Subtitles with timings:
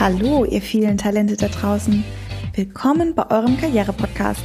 [0.00, 2.02] Hallo, ihr vielen Talente da draußen.
[2.54, 4.42] Willkommen bei eurem Karriere-Podcast.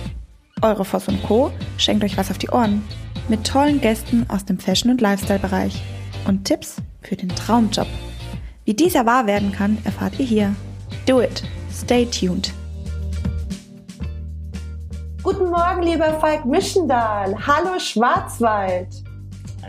[0.62, 1.52] Eure Voss und Co.
[1.78, 2.84] schenkt euch was auf die Ohren.
[3.30, 5.82] Mit tollen Gästen aus dem Fashion- und Lifestyle-Bereich.
[6.28, 7.88] Und Tipps für den Traumjob.
[8.66, 10.56] Wie dieser wahr werden kann, erfahrt ihr hier.
[11.08, 11.42] Do it.
[11.74, 12.54] Stay tuned.
[15.24, 17.36] Guten Morgen, lieber Falk Mischendahl.
[17.48, 18.99] Hallo Schwarzwald.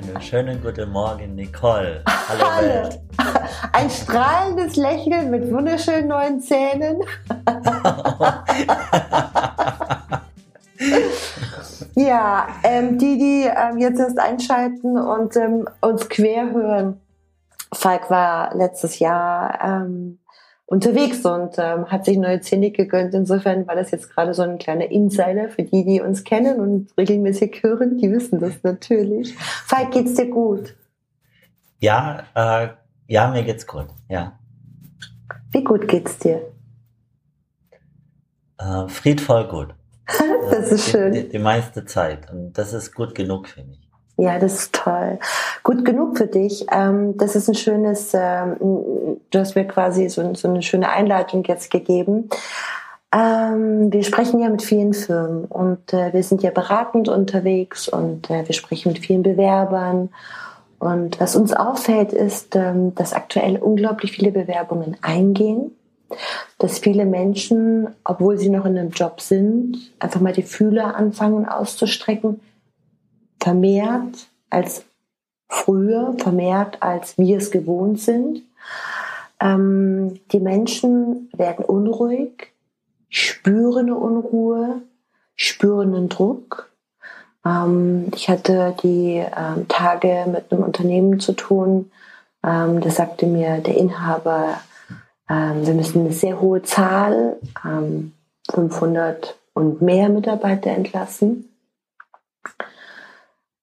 [0.00, 2.02] Einen schönen guten Morgen, Nicole.
[2.08, 2.68] Hallo, Hallo.
[2.68, 3.00] Welt.
[3.74, 7.02] Ein strahlendes Lächeln mit wunderschönen neuen Zähnen.
[11.96, 16.98] ja, ähm, die, die ähm, jetzt erst einschalten und ähm, uns quer hören.
[17.74, 20.19] Falk war letztes Jahr ähm,
[20.70, 23.12] unterwegs und ähm, hat sich neue Zähne gegönnt.
[23.12, 26.96] Insofern war das jetzt gerade so ein kleiner Insider für die, die uns kennen und
[26.96, 27.98] regelmäßig hören.
[27.98, 29.34] Die wissen das natürlich.
[29.36, 30.76] Falk, geht's dir gut?
[31.80, 32.68] Ja, äh,
[33.08, 33.88] ja, mir geht's gut.
[34.08, 34.38] Ja,
[35.50, 36.40] Wie gut geht's dir?
[38.58, 39.74] äh, friedvoll gut.
[40.50, 41.12] Das ist Die, schön.
[41.12, 43.80] die, die meiste Zeit und das ist gut genug für mich.
[44.20, 45.18] Ja, das ist toll.
[45.62, 46.66] Gut genug für dich.
[46.70, 48.56] Ähm, das ist ein schönes, ähm,
[49.30, 52.28] du hast mir quasi so, eine schöne Einleitung jetzt gegeben.
[53.14, 58.28] Ähm, wir sprechen ja mit vielen Firmen und äh, wir sind ja beratend unterwegs und
[58.28, 60.10] äh, wir sprechen mit vielen Bewerbern.
[60.78, 65.72] Und was uns auffällt, ist, dass aktuell unglaublich viele Bewerbungen eingehen,
[66.56, 71.46] dass viele Menschen, obwohl sie noch in einem Job sind, einfach mal die Fühler anfangen
[71.46, 72.40] auszustrecken,
[73.40, 74.84] vermehrt als
[75.48, 78.42] früher, vermehrt als wir es gewohnt sind.
[79.40, 82.52] Ähm, die Menschen werden unruhig,
[83.08, 84.82] spüren eine Unruhe,
[85.34, 86.70] spüren einen Druck.
[87.44, 91.90] Ähm, ich hatte die ähm, Tage mit einem Unternehmen zu tun.
[92.44, 94.60] Ähm, da sagte mir der Inhaber,
[95.28, 98.12] ähm, wir müssen eine sehr hohe Zahl, ähm,
[98.50, 101.48] 500 und mehr Mitarbeiter entlassen.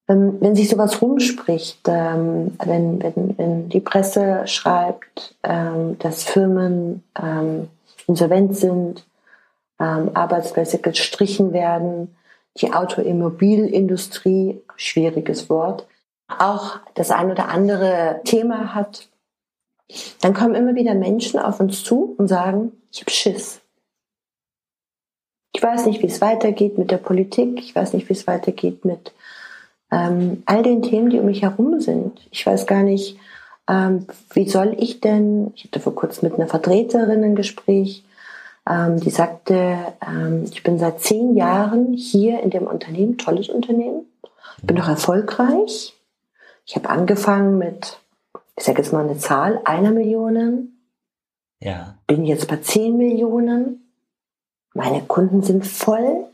[0.07, 7.03] Ähm, wenn sich sowas rumspricht, ähm, wenn, wenn, wenn die Presse schreibt, ähm, dass Firmen
[8.07, 9.06] insolvent sind,
[9.79, 12.16] Arbeitsplätze gestrichen werden,
[12.62, 15.88] die Automobilindustrie, schwieriges Wort,
[16.28, 19.09] auch das ein oder andere Thema hat,
[20.22, 23.62] dann kommen immer wieder Menschen auf uns zu und sagen, ich habe Schiss.
[25.53, 28.85] Ich weiß nicht, wie es weitergeht mit der Politik, ich weiß nicht, wie es weitergeht
[28.85, 29.13] mit
[29.92, 32.28] ähm, all den Themen, die um mich herum sind.
[32.31, 33.18] Ich weiß gar nicht,
[33.68, 38.03] ähm, wie soll ich denn, ich hatte vor kurzem mit einer Vertreterin ein Gespräch,
[38.70, 44.06] ähm, die sagte, ähm, ich bin seit zehn Jahren hier in dem Unternehmen, tolles Unternehmen,
[44.64, 45.94] bin doch erfolgreich.
[46.66, 48.00] Ich habe angefangen mit,
[48.58, 50.74] ich sage jetzt mal eine Zahl, einer Million,
[51.59, 53.92] Ja, bin jetzt bei 10 Millionen.
[54.74, 56.26] Meine Kunden sind voll.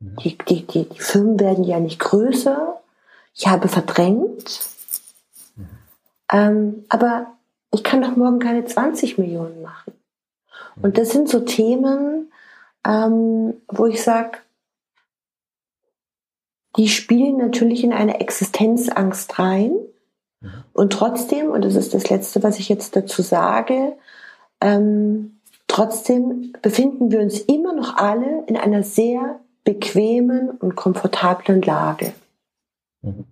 [0.00, 0.16] Mhm.
[0.22, 2.75] Die, die, die, die Firmen werden ja nicht größer.
[3.36, 4.60] Ich habe verdrängt.
[6.32, 7.26] Ähm, aber
[7.70, 9.92] ich kann doch morgen keine 20 Millionen machen.
[10.80, 12.32] Und das sind so Themen,
[12.86, 14.38] ähm, wo ich sage,
[16.76, 19.72] die spielen natürlich in eine Existenzangst rein.
[20.40, 20.50] Mhm.
[20.72, 23.96] Und trotzdem, und das ist das Letzte, was ich jetzt dazu sage,
[24.60, 25.38] ähm,
[25.68, 32.14] trotzdem befinden wir uns immer noch alle in einer sehr bequemen und komfortablen Lage.
[33.06, 33.26] Mhm.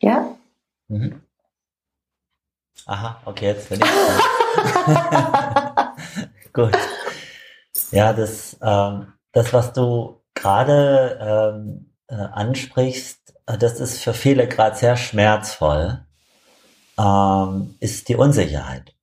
[0.00, 0.36] Ja?
[0.88, 1.22] Mhm.
[2.86, 3.86] Aha, okay, jetzt bin ich.
[6.52, 6.76] Gut.
[7.90, 14.48] Ja, das, ähm, das, was du gerade ähm, äh, ansprichst, äh, das ist für viele
[14.48, 16.06] gerade sehr schmerzvoll,
[16.98, 18.94] ähm, ist die Unsicherheit.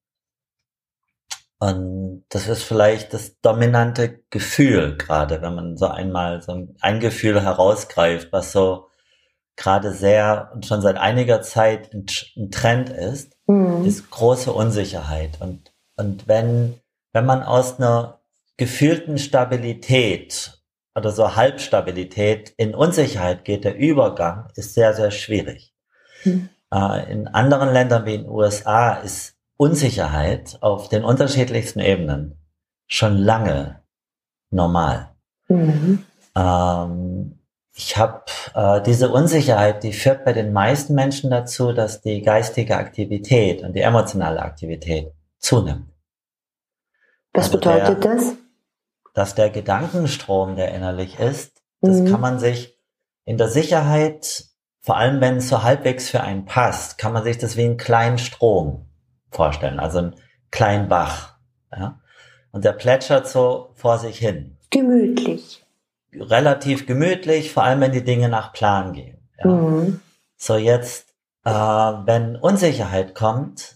[1.60, 7.00] Und das ist vielleicht das dominante Gefühl gerade, wenn man so einmal so ein, ein
[7.00, 8.89] Gefühl herausgreift, was so
[9.60, 12.06] gerade sehr und schon seit einiger Zeit ein,
[12.36, 13.84] ein Trend ist, Mhm.
[13.84, 15.42] ist große Unsicherheit.
[15.42, 16.80] Und, und wenn,
[17.14, 18.22] wenn man aus einer
[18.58, 20.62] gefühlten Stabilität
[20.96, 25.74] oder so Halbstabilität in Unsicherheit geht, der Übergang ist sehr, sehr schwierig.
[26.24, 26.50] Mhm.
[26.72, 32.40] Äh, in anderen Ländern wie in den USA ist Unsicherheit auf den unterschiedlichsten Ebenen
[32.88, 33.82] schon lange
[34.52, 35.10] normal.
[35.48, 36.06] Mhm.
[36.36, 37.39] Ähm,
[37.74, 38.24] ich habe
[38.56, 43.74] äh, diese Unsicherheit, die führt bei den meisten Menschen dazu, dass die geistige Aktivität und
[43.74, 45.90] die emotionale Aktivität zunimmt.
[47.34, 48.34] Was Also bedeutet der- das?
[49.14, 52.12] Dass der Gedankenstrom, der innerlich ist, das Mhm.
[52.12, 52.78] kann man sich
[53.26, 54.46] in der Sicherheit,
[54.82, 57.78] vor allem wenn es so halbwegs für einen passt, kann man sich das wie einen
[57.78, 58.88] kleinen Strom
[59.32, 60.16] vorstellen, also einen
[60.52, 61.36] kleinen Bach.
[61.72, 62.00] Ja?
[62.52, 64.58] und der plätschert so vor sich hin.
[64.72, 65.64] Gemütlich.
[66.14, 69.30] Relativ gemütlich, vor allem wenn die Dinge nach Plan gehen.
[69.44, 69.50] Ja.
[69.50, 70.02] Mhm.
[70.38, 71.14] So jetzt,
[71.46, 73.76] äh, wenn Unsicherheit kommt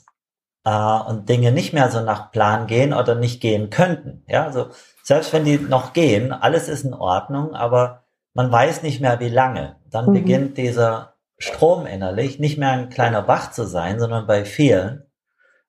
[0.66, 4.68] äh, und Dinge nicht mehr so nach Plan gehen oder nicht gehen könnten, ja, also
[5.04, 8.04] selbst wenn die noch gehen, alles ist in Ordnung, aber
[8.34, 9.76] man weiß nicht mehr wie lange.
[9.90, 10.14] Dann mhm.
[10.14, 15.04] beginnt dieser Strom innerlich nicht mehr ein kleiner Bach zu sein, sondern bei vielen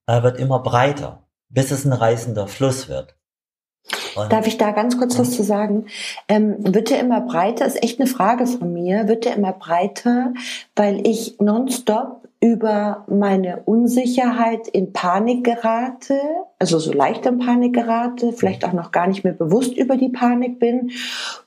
[0.07, 3.17] äh, wird immer breiter, bis es ein reißender Fluss wird.
[4.17, 5.87] Und Darf ich da ganz kurz was zu sagen?
[6.29, 7.67] Ähm, wird er immer breiter?
[7.67, 9.09] Ist echt eine Frage von mir.
[9.09, 10.33] Wird er immer breiter,
[10.75, 16.21] weil ich nonstop über meine Unsicherheit in Panik gerate,
[16.59, 20.11] also so leicht in Panik gerate, vielleicht auch noch gar nicht mehr bewusst über die
[20.11, 20.91] Panik bin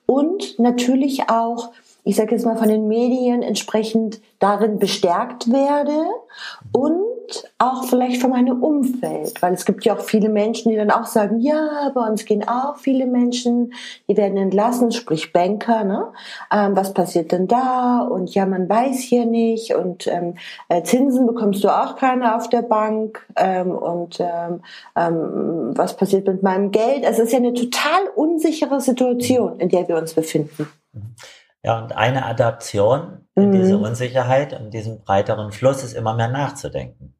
[0.07, 1.71] und natürlich auch
[2.07, 6.05] ich sage jetzt mal, von den Medien entsprechend darin bestärkt werde
[6.71, 7.01] und
[7.57, 11.05] auch vielleicht von meinem Umfeld, weil es gibt ja auch viele Menschen, die dann auch
[11.05, 13.73] sagen, ja, bei uns gehen auch viele Menschen,
[14.07, 16.11] die werden entlassen, sprich Banker, ne?
[16.51, 18.01] Ähm, was passiert denn da?
[18.01, 20.35] Und ja, man weiß hier nicht und ähm,
[20.69, 24.61] äh, Zinsen bekommst du auch keine auf der Bank ähm, und ähm,
[24.95, 27.05] ähm, was passiert mit meinem Geld?
[27.05, 30.67] Also es ist ja eine total unsichere Situation, in der wir uns befinden.
[31.63, 33.51] Ja, und eine Adaption in mhm.
[33.51, 37.13] diese Unsicherheit und diesem breiteren Fluss ist immer mehr nachzudenken.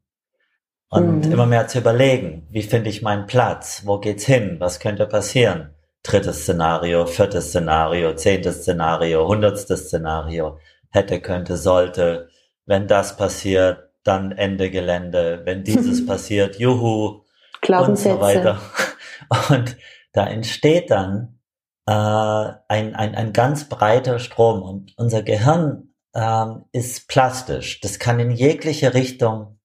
[0.90, 1.32] Und mhm.
[1.32, 3.82] immer mehr zu überlegen, wie finde ich meinen Platz?
[3.84, 4.56] Wo geht's hin?
[4.58, 5.74] Was könnte passieren?
[6.02, 10.58] Drittes Szenario, viertes Szenario, zehntes Szenario, hundertstes Szenario.
[10.90, 12.28] Hätte, könnte, sollte.
[12.64, 15.42] Wenn das passiert, dann Ende Gelände.
[15.44, 17.22] Wenn dieses passiert, juhu.
[17.68, 18.58] Und so weiter.
[19.50, 19.76] Und
[20.12, 21.38] da entsteht dann
[21.86, 27.80] äh, ein, ein, ein ganz breiter Strom und unser Gehirn ähm, ist plastisch.
[27.80, 29.57] Das kann in jegliche Richtung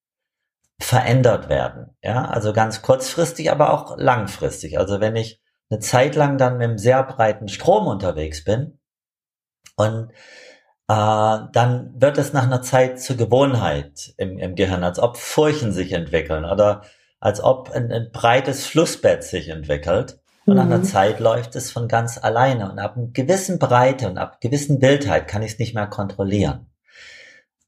[0.83, 1.95] verändert werden.
[2.01, 4.77] Ja, also ganz kurzfristig, aber auch langfristig.
[4.77, 8.79] Also wenn ich eine Zeit lang dann mit einem sehr breiten Strom unterwegs bin
[9.75, 10.09] und
[10.87, 15.71] äh, dann wird es nach einer Zeit zur Gewohnheit im, im Gehirn, als ob Furchen
[15.71, 16.83] sich entwickeln oder
[17.19, 20.19] als ob ein, ein breites Flussbett sich entwickelt.
[20.45, 20.83] Und nach einer mhm.
[20.83, 22.69] Zeit läuft es von ganz alleine.
[22.69, 26.69] Und ab einer gewissen Breite und ab gewissen Bildheit kann ich es nicht mehr kontrollieren.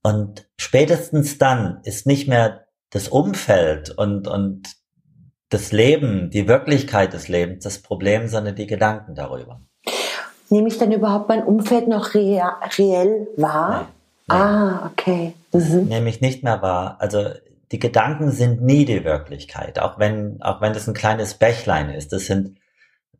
[0.04, 4.76] Und spätestens dann ist nicht mehr das Umfeld und, und
[5.50, 9.62] das Leben, die Wirklichkeit des Lebens das Problem, sondern die Gedanken darüber.
[10.50, 13.88] Nehme ich dann überhaupt mein Umfeld noch rea reell wahr?
[14.28, 14.42] Nein.
[14.42, 15.34] Ah, okay.
[15.54, 15.86] Mhm.
[15.86, 16.98] Nehme ich nicht mehr wahr.
[17.00, 17.30] Also
[17.72, 22.12] die Gedanken sind nie die Wirklichkeit, auch wenn, auch wenn das ein kleines Bächlein ist.
[22.14, 22.58] Das sind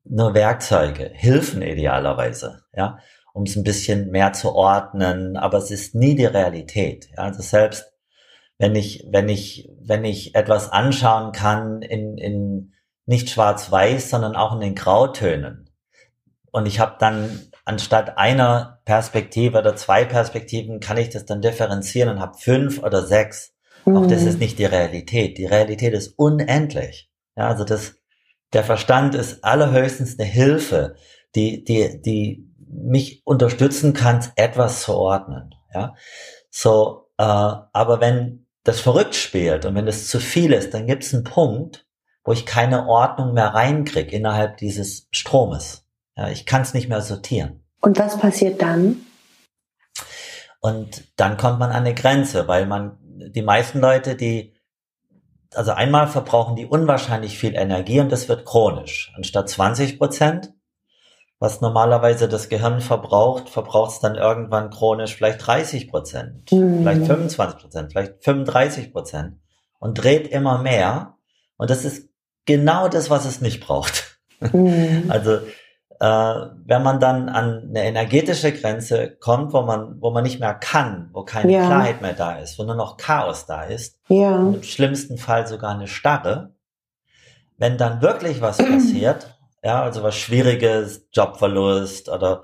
[0.04, 3.00] nur Werkzeuge, Hilfen idealerweise, ja,
[3.34, 7.10] um es ein bisschen mehr zu ordnen, aber es ist nie die Realität.
[7.18, 7.92] Ja, also selbst
[8.57, 12.74] wenn ich, wenn ich, wenn ich etwas anschauen kann in, in
[13.06, 15.69] nicht schwarz-weiß, sondern auch in den Grautönen.
[16.52, 22.10] Und ich habe dann anstatt einer Perspektive oder zwei Perspektiven, kann ich das dann differenzieren
[22.10, 23.54] und habe fünf oder sechs.
[23.86, 23.98] Mhm.
[23.98, 24.28] Auch das mhm.
[24.30, 25.38] ist nicht die Realität.
[25.38, 27.10] Die Realität ist unendlich.
[27.36, 27.98] Ja, also das,
[28.54, 30.96] der Verstand ist allerhöchstens eine Hilfe,
[31.36, 35.54] die, die, die mich unterstützen kann, etwas zu ordnen.
[35.74, 35.96] Ja,
[36.50, 41.04] so, äh, aber wenn das verrückt spielt und wenn es zu viel ist, dann gibt
[41.04, 41.88] es einen Punkt,
[42.26, 45.86] wo ich keine Ordnung mehr reinkriege innerhalb dieses Stromes.
[46.18, 47.63] Ja, ich kann es nicht mehr sortieren.
[47.82, 49.06] Und was passiert dann?
[50.60, 54.56] Und dann kommt man an eine Grenze, weil man die meisten Leute, die
[55.54, 59.13] also einmal verbrauchen die unwahrscheinlich viel Energie und das wird chronisch.
[59.16, 60.55] Anstatt 20 Prozent,
[61.39, 66.80] was normalerweise das Gehirn verbraucht, verbraucht es dann irgendwann chronisch vielleicht 30 Prozent, mhm.
[66.82, 69.38] vielleicht 25 Prozent, vielleicht 35 Prozent
[69.80, 71.18] und dreht immer mehr.
[71.58, 72.10] Und das ist
[72.46, 74.20] genau das, was es nicht braucht.
[74.39, 75.06] Mhm.
[75.10, 75.39] Also
[76.00, 80.54] äh, wenn man dann an eine energetische Grenze kommt, wo man, wo man nicht mehr
[80.54, 81.65] kann, wo keine ja.
[81.65, 84.36] Klarheit mehr da ist, wo nur noch Chaos da ist, ja.
[84.36, 86.54] im schlimmsten Fall sogar eine Starre,
[87.58, 89.35] wenn dann wirklich was passiert,
[89.65, 92.43] ja, also was Schwieriges, Jobverlust oder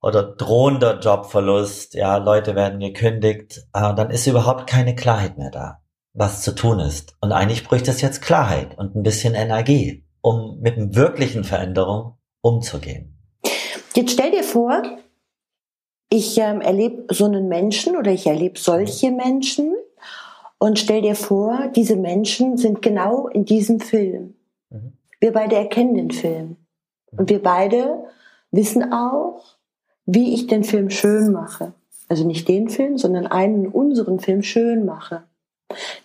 [0.00, 5.82] oder drohender Jobverlust, ja, Leute werden gekündigt, äh, dann ist überhaupt keine Klarheit mehr da,
[6.12, 7.16] was zu tun ist.
[7.22, 12.18] Und eigentlich bräuchte es jetzt Klarheit und ein bisschen Energie, um mit einer wirklichen Veränderung
[12.42, 13.18] umzugehen.
[13.94, 14.82] Jetzt stell dir vor,
[16.10, 19.74] ich ähm, erlebe so einen Menschen oder ich erlebe solche Menschen
[20.58, 24.33] und stell dir vor, diese Menschen sind genau in diesem Film.
[25.24, 26.58] Wir beide erkennen den Film.
[27.16, 28.04] Und wir beide
[28.50, 29.56] wissen auch,
[30.04, 31.72] wie ich den Film schön mache.
[32.10, 35.22] Also nicht den Film, sondern einen unseren Film schön mache.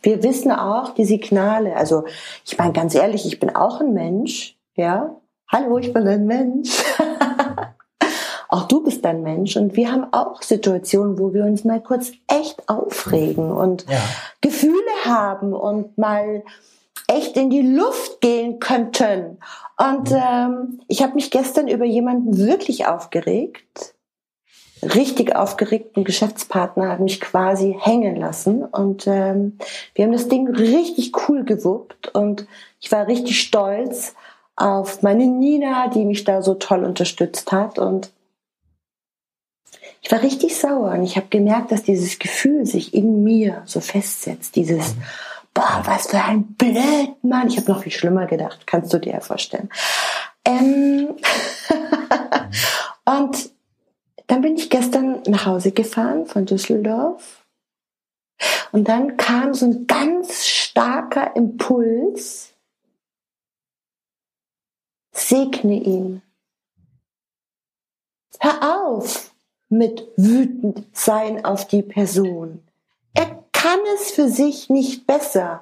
[0.01, 1.75] Wir wissen auch die Signale.
[1.75, 2.05] Also
[2.45, 4.57] ich meine ganz ehrlich, ich bin auch ein Mensch.
[4.75, 5.17] Ja,
[5.49, 6.81] hallo, ich bin ein Mensch.
[8.47, 12.13] auch du bist ein Mensch und wir haben auch Situationen, wo wir uns mal kurz
[12.29, 13.99] echt aufregen und ja.
[14.39, 16.41] Gefühle haben und mal
[17.09, 19.39] echt in die Luft gehen könnten.
[19.77, 23.95] Und ähm, ich habe mich gestern über jemanden wirklich aufgeregt,
[24.81, 25.97] richtig aufgeregt.
[25.97, 28.63] Ein Geschäftspartner hat mich quasi hängen lassen.
[28.63, 29.57] Und ähm,
[29.95, 32.13] wir haben das Ding richtig cool gewuppt.
[32.13, 32.45] Und
[32.79, 34.13] ich war richtig stolz
[34.55, 37.79] auf meine Nina, die mich da so toll unterstützt hat.
[37.79, 38.11] Und
[40.01, 40.91] ich war richtig sauer.
[40.91, 44.95] Und ich habe gemerkt, dass dieses Gefühl sich in mir so festsetzt, dieses
[45.59, 47.47] boah, was für ein Blödmann.
[47.47, 49.69] Ich habe noch viel schlimmer gedacht, kannst du dir ja vorstellen.
[50.45, 51.17] Ähm
[53.05, 53.49] und
[54.27, 57.45] dann bin ich gestern nach Hause gefahren von Düsseldorf
[58.71, 62.53] und dann kam so ein ganz starker Impuls,
[65.11, 66.21] segne ihn.
[68.39, 69.33] Hör auf
[69.67, 72.63] mit wütend sein auf die Person.
[73.13, 75.61] Er kann es für sich nicht besser.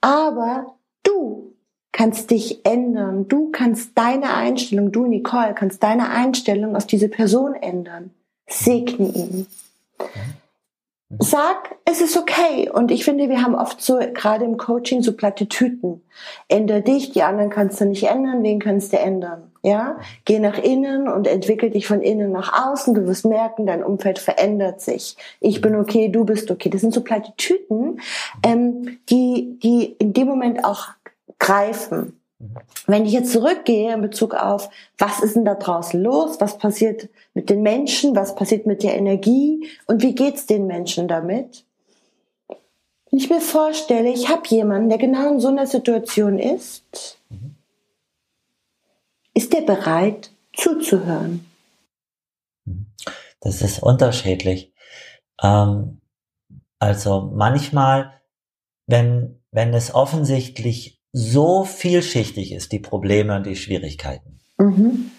[0.00, 1.54] Aber du
[1.92, 3.28] kannst dich ändern.
[3.28, 8.10] Du kannst deine Einstellung, du Nicole, kannst deine Einstellung auf diese Person ändern.
[8.48, 9.46] Segne ihn.
[11.18, 12.70] Sag, es ist okay.
[12.70, 16.02] Und ich finde, wir haben oft so, gerade im Coaching, so Plattitüten.
[16.48, 19.49] Änder dich, die anderen kannst du nicht ändern, wen kannst du ändern?
[19.62, 19.98] Ja?
[20.24, 22.94] Geh nach innen und entwickel dich von innen nach außen.
[22.94, 25.16] Du wirst merken, dein Umfeld verändert sich.
[25.40, 26.70] Ich bin okay, du bist okay.
[26.70, 28.00] Das sind so Plattitüten,
[28.44, 30.88] ähm, die, die in dem Moment auch
[31.38, 32.20] greifen.
[32.86, 36.40] Wenn ich jetzt zurückgehe in Bezug auf, was ist denn da draußen los?
[36.40, 38.16] Was passiert mit den Menschen?
[38.16, 39.68] Was passiert mit der Energie?
[39.86, 41.64] Und wie geht's den Menschen damit?
[43.10, 47.18] Wenn ich mir vorstelle, ich habe jemanden, der genau in so einer Situation ist,
[49.50, 51.46] ist der bereit zuzuhören?
[53.40, 54.72] Das ist unterschiedlich.
[55.42, 56.00] Ähm,
[56.78, 58.20] also manchmal,
[58.86, 64.40] wenn, wenn es offensichtlich so vielschichtig ist, die Probleme und die Schwierigkeiten.
[64.58, 65.10] Mhm.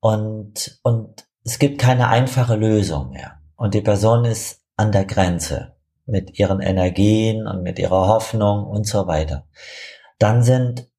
[0.00, 3.40] Und, und es gibt keine einfache Lösung mehr.
[3.56, 8.86] Und die Person ist an der Grenze mit ihren Energien und mit ihrer Hoffnung und
[8.86, 9.46] so weiter.
[10.18, 10.90] Dann sind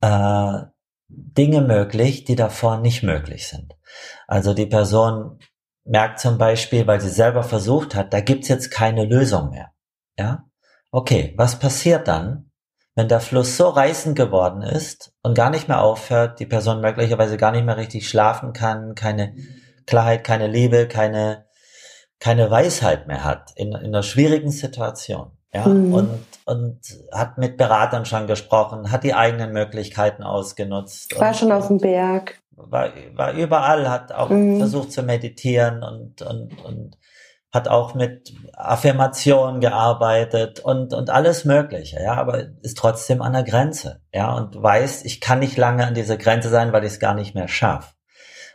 [0.00, 0.62] äh,
[1.08, 3.76] Dinge möglich, die davor nicht möglich sind.
[4.26, 5.38] Also die Person
[5.84, 9.72] merkt zum Beispiel, weil sie selber versucht hat, da gibt's jetzt keine Lösung mehr.
[10.18, 10.44] Ja?
[10.90, 12.50] Okay, was passiert dann,
[12.96, 17.36] wenn der Fluss so reißend geworden ist und gar nicht mehr aufhört, die Person möglicherweise
[17.36, 19.36] gar nicht mehr richtig schlafen kann, keine
[19.86, 21.46] Klarheit, keine Liebe, keine,
[22.18, 25.32] keine Weisheit mehr hat in, in einer schwierigen Situation.
[25.52, 25.94] Ja, mhm.
[25.94, 26.80] und, und
[27.12, 31.18] hat mit Beratern schon gesprochen, hat die eigenen Möglichkeiten ausgenutzt.
[31.18, 32.40] War schon auf dem Berg.
[32.52, 34.58] War, war überall, hat auch mhm.
[34.58, 36.96] versucht zu meditieren und, und, und
[37.52, 43.42] hat auch mit Affirmationen gearbeitet und, und alles Mögliche, ja, aber ist trotzdem an der
[43.42, 47.00] Grenze, ja, und weiß, ich kann nicht lange an dieser Grenze sein, weil ich es
[47.00, 47.94] gar nicht mehr schaffe.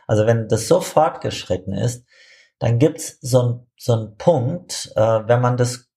[0.06, 2.06] Also wenn das so fortgeschritten ist,
[2.58, 5.90] dann gibt's so ein so ein Punkt, äh, wenn man das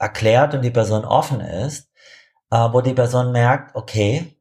[0.00, 1.88] erklärt und die Person offen ist,
[2.50, 4.36] äh, wo die Person merkt, okay,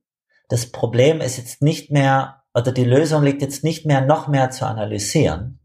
[0.48, 4.50] das Problem ist jetzt nicht mehr, oder die Lösung liegt jetzt nicht mehr noch mehr
[4.50, 5.60] zu analysieren,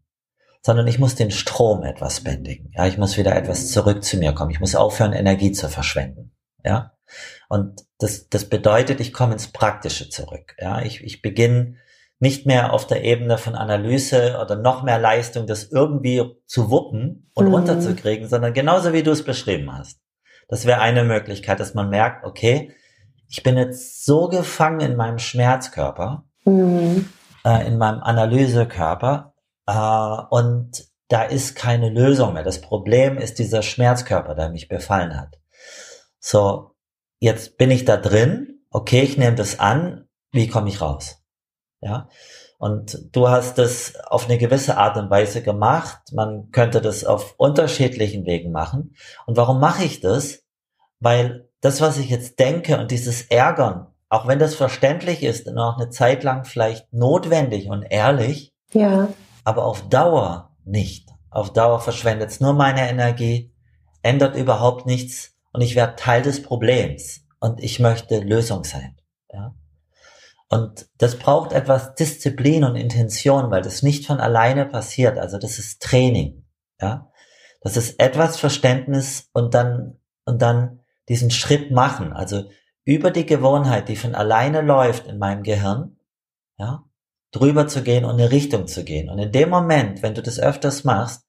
[0.61, 2.71] sondern ich muss den Strom etwas bändigen.
[2.75, 4.51] Ja, ich muss wieder etwas zurück zu mir kommen.
[4.51, 6.33] Ich muss aufhören, Energie zu verschwenden.
[6.65, 6.93] Ja,
[7.49, 10.57] und das, das bedeutet, ich komme ins Praktische zurück.
[10.59, 11.77] Ja, ich, ich beginne
[12.19, 17.31] nicht mehr auf der Ebene von Analyse oder noch mehr Leistung, das irgendwie zu wuppen
[17.35, 17.55] und mhm.
[17.55, 20.01] runterzukriegen, sondern genauso wie du es beschrieben hast.
[20.49, 22.73] Das wäre eine Möglichkeit, dass man merkt, okay,
[23.29, 27.09] ich bin jetzt so gefangen in meinem Schmerzkörper, mhm.
[27.45, 29.35] äh, in meinem Analysekörper,
[29.67, 32.43] äh, und da ist keine Lösung mehr.
[32.43, 35.39] Das Problem ist dieser Schmerzkörper, der mich befallen hat.
[36.19, 36.71] So,
[37.19, 38.65] jetzt bin ich da drin.
[38.71, 40.09] Okay, ich nehme das an.
[40.33, 41.24] Wie komme ich raus?
[41.85, 42.09] Ja.
[42.59, 46.01] Und du hast das auf eine gewisse Art und Weise gemacht.
[46.13, 48.95] Man könnte das auf unterschiedlichen Wegen machen.
[49.27, 50.43] Und warum mache ich das?
[50.99, 55.59] Weil das, was ich jetzt denke und dieses Ärgern, auch wenn das verständlich ist und
[55.59, 59.09] auch eine Zeit lang vielleicht notwendig und ehrlich, ja
[59.45, 61.11] aber auf Dauer nicht.
[61.31, 63.53] Auf Dauer verschwendet es nur meine Energie,
[64.03, 68.97] ändert überhaupt nichts und ich werde Teil des Problems und ich möchte Lösung sein.
[69.33, 69.55] Ja?
[70.55, 75.19] Und das braucht etwas Disziplin und Intention, weil das nicht von alleine passiert.
[75.19, 76.45] Also das ist Training.
[76.81, 77.11] Ja?
[77.61, 82.45] Das ist etwas Verständnis und dann, und dann diesen Schritt machen, also
[82.85, 85.97] über die Gewohnheit, die von alleine läuft in meinem Gehirn,
[86.57, 86.85] ja,
[87.33, 89.11] drüber zu gehen und eine Richtung zu gehen.
[89.11, 91.27] Und in dem Moment, wenn du das öfters machst,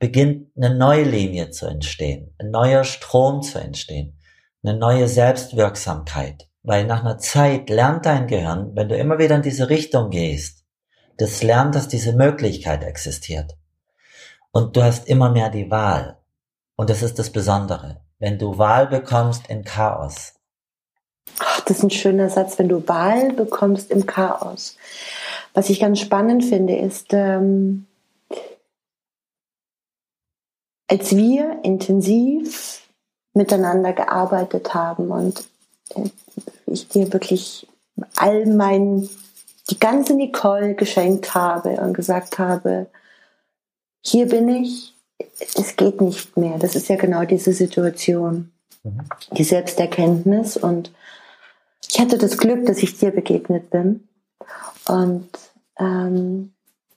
[0.00, 4.18] beginnt eine neue Linie zu entstehen, ein neuer Strom zu entstehen,
[4.64, 6.47] eine neue Selbstwirksamkeit.
[6.62, 10.64] Weil nach einer Zeit lernt dein Gehirn, wenn du immer wieder in diese Richtung gehst,
[11.16, 13.56] das lernt, dass diese Möglichkeit existiert.
[14.52, 16.18] Und du hast immer mehr die Wahl.
[16.76, 18.00] Und das ist das Besondere.
[18.18, 20.34] Wenn du Wahl bekommst in Chaos.
[21.38, 24.76] Ach, das ist ein schöner Satz, wenn du Wahl bekommst im Chaos.
[25.54, 27.86] Was ich ganz spannend finde, ist, ähm,
[30.88, 32.82] als wir intensiv
[33.34, 35.44] miteinander gearbeitet haben und
[35.94, 36.08] äh,
[36.72, 37.66] ich dir wirklich
[38.16, 39.08] all mein,
[39.70, 42.86] die ganze Nicole geschenkt habe und gesagt habe,
[44.04, 44.94] hier bin ich,
[45.40, 46.58] es geht nicht mehr.
[46.58, 48.52] Das ist ja genau diese Situation.
[48.84, 49.00] Mhm.
[49.32, 50.92] Die Selbsterkenntnis und
[51.90, 54.08] ich hatte das Glück, dass ich dir begegnet bin.
[54.86, 55.28] Und
[55.78, 56.52] ähm,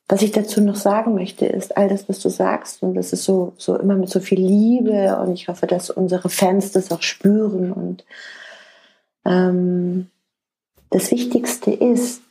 [0.08, 3.24] was ich dazu noch sagen möchte, ist all das, was du sagst, und das ist
[3.24, 7.02] so, so immer mit so viel Liebe, und ich hoffe, dass unsere Fans das auch
[7.02, 7.72] spüren.
[7.72, 8.04] Und
[9.26, 10.10] ähm,
[10.90, 12.22] das Wichtigste ist,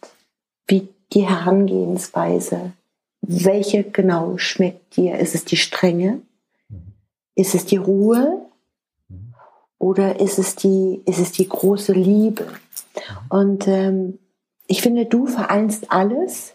[0.66, 2.72] wie die Herangehensweise,
[3.22, 5.18] welche genau schmeckt dir?
[5.18, 6.20] Ist es die Strenge?
[7.34, 8.40] Ist es die Ruhe?
[9.78, 12.46] Oder ist es die, ist es die große Liebe?
[13.28, 14.18] Und ähm,
[14.66, 16.54] ich finde, du vereinst alles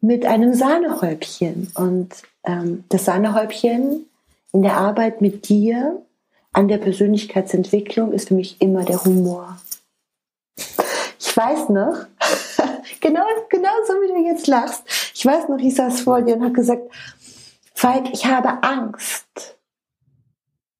[0.00, 1.72] mit einem Sahnehäubchen.
[1.74, 2.10] Und
[2.44, 4.06] ähm, das Sahnehäubchen
[4.52, 6.02] in der Arbeit mit dir
[6.52, 9.58] an der Persönlichkeitsentwicklung ist für mich immer der Humor.
[11.18, 12.06] Ich weiß noch,
[13.00, 14.84] genau, genau so wie du jetzt lachst.
[15.14, 16.82] Ich weiß noch, ich saß vor dir und habe gesagt,
[17.74, 19.56] Falk, ich habe Angst.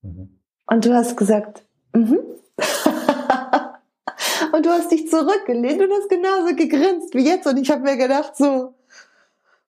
[0.03, 0.41] Mhm.
[0.67, 2.19] Und du hast gesagt, mhm.
[4.53, 7.47] und du hast dich zurückgelehnt und hast genauso gegrinst wie jetzt.
[7.47, 8.75] Und ich habe mir gedacht, so,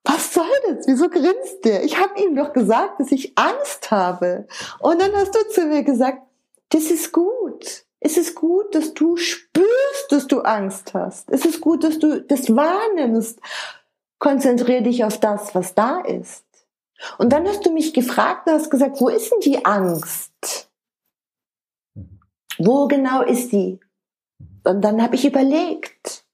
[0.05, 0.87] was soll das?
[0.87, 1.85] Wieso grinst der?
[1.85, 4.47] Ich habe ihm doch gesagt, dass ich Angst habe.
[4.81, 6.23] Und dann hast du zu mir gesagt,
[6.71, 7.85] das ist gut.
[8.01, 11.31] Es ist gut, dass du spürst, dass du Angst hast.
[11.31, 13.39] Es ist gut, dass du das wahrnimmst.
[14.19, 16.45] Konzentriere dich auf das, was da ist.
[17.19, 20.71] Und dann hast du mich gefragt und hast gesagt, wo ist denn die Angst?
[22.59, 23.81] Wo genau ist die?
[24.65, 26.25] Und dann habe ich überlegt.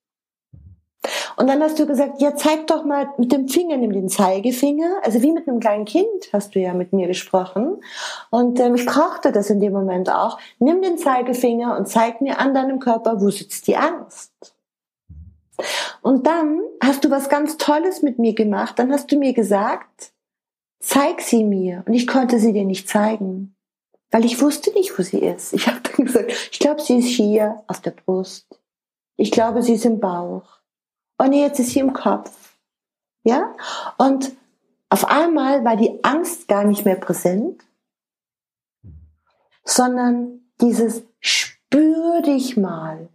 [1.37, 5.01] Und dann hast du gesagt, ja, zeig doch mal mit dem Finger, nimm den Zeigefinger.
[5.03, 7.83] Also wie mit einem kleinen Kind hast du ja mit mir gesprochen.
[8.31, 10.39] Und ähm, ich brauchte das in dem Moment auch.
[10.59, 14.33] Nimm den Zeigefinger und zeig mir an deinem Körper, wo sitzt die Angst.
[16.03, 18.79] Und dann hast du was ganz Tolles mit mir gemacht.
[18.79, 20.13] Dann hast du mir gesagt,
[20.81, 21.83] zeig sie mir.
[21.87, 23.55] Und ich konnte sie dir nicht zeigen,
[24.11, 25.53] weil ich wusste nicht, wo sie ist.
[25.53, 28.47] Ich habe dann gesagt, ich glaube, sie ist hier auf der Brust.
[29.19, 30.57] Ich glaube, sie ist im Bauch
[31.19, 32.55] und jetzt ist sie im Kopf.
[33.25, 33.55] Ja?
[33.99, 34.33] Und
[34.89, 37.63] auf einmal war die Angst gar nicht mehr präsent,
[39.65, 43.09] sondern dieses spür dich mal.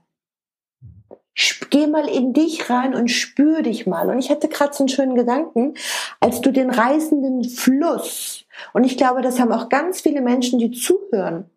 [1.70, 4.10] Geh mal in dich rein und spür dich mal.
[4.10, 5.76] Und ich hatte gerade so einen schönen Gedanken,
[6.20, 10.72] als du den reißenden Fluss, und ich glaube, das haben auch ganz viele Menschen, die
[10.72, 11.50] zuhören,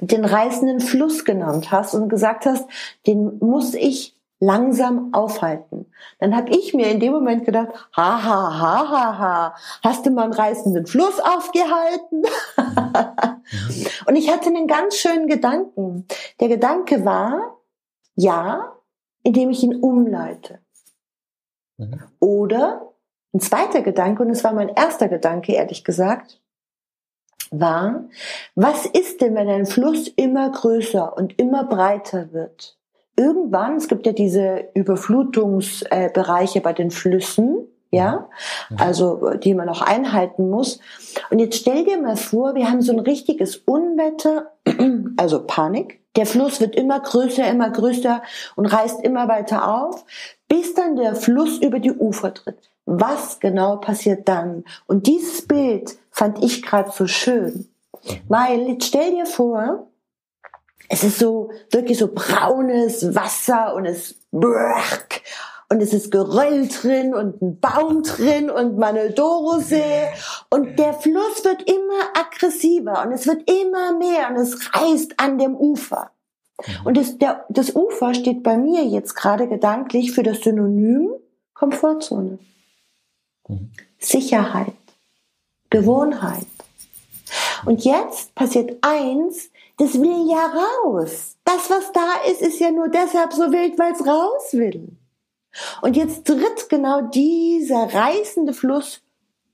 [0.00, 2.66] den reißenden Fluss genannt hast und gesagt hast,
[3.06, 4.13] den muss ich
[4.44, 5.86] langsam aufhalten.
[6.18, 10.10] Dann habe ich mir in dem Moment gedacht, ha ha ha ha ha, hast du
[10.10, 12.22] mal einen reißenden Fluss aufgehalten?
[14.06, 16.06] und ich hatte einen ganz schönen Gedanken.
[16.40, 17.58] Der Gedanke war,
[18.14, 18.76] ja,
[19.22, 20.60] indem ich ihn umleite.
[21.78, 22.02] Mhm.
[22.20, 22.92] Oder
[23.32, 26.40] ein zweiter Gedanke, und es war mein erster Gedanke, ehrlich gesagt,
[27.50, 28.04] war,
[28.54, 32.78] was ist denn, wenn ein Fluss immer größer und immer breiter wird?
[33.16, 38.28] Irgendwann, es gibt ja diese Überflutungsbereiche bei den Flüssen, ja,
[38.70, 38.76] mhm.
[38.78, 40.80] also die man auch einhalten muss.
[41.30, 44.52] Und jetzt stell dir mal vor, wir haben so ein richtiges Unwetter,
[45.16, 46.00] also Panik.
[46.16, 48.22] Der Fluss wird immer größer, immer größer
[48.56, 50.04] und reißt immer weiter auf,
[50.48, 52.70] bis dann der Fluss über die Ufer tritt.
[52.86, 54.64] Was genau passiert dann?
[54.86, 57.68] Und dieses Bild fand ich gerade so schön,
[58.04, 58.20] mhm.
[58.28, 59.86] weil jetzt stell dir vor,
[60.88, 64.16] es ist so wirklich so braunes Wasser und es
[65.70, 70.08] und es ist Geröll drin und ein Baum drin und Manedoro-See
[70.50, 75.38] und der Fluss wird immer aggressiver und es wird immer mehr und es reißt an
[75.38, 76.10] dem Ufer.
[76.64, 76.86] Mhm.
[76.86, 81.10] Und das, der, das Ufer steht bei mir jetzt gerade gedanklich für das Synonym
[81.54, 82.38] Komfortzone.
[83.48, 83.70] Mhm.
[83.98, 84.74] Sicherheit,
[85.70, 86.46] Gewohnheit.
[87.64, 91.36] Und jetzt passiert eins, das will ja raus.
[91.44, 94.96] Das, was da ist, ist ja nur deshalb so wild, weil es raus will.
[95.82, 99.02] Und jetzt tritt genau dieser reißende Fluss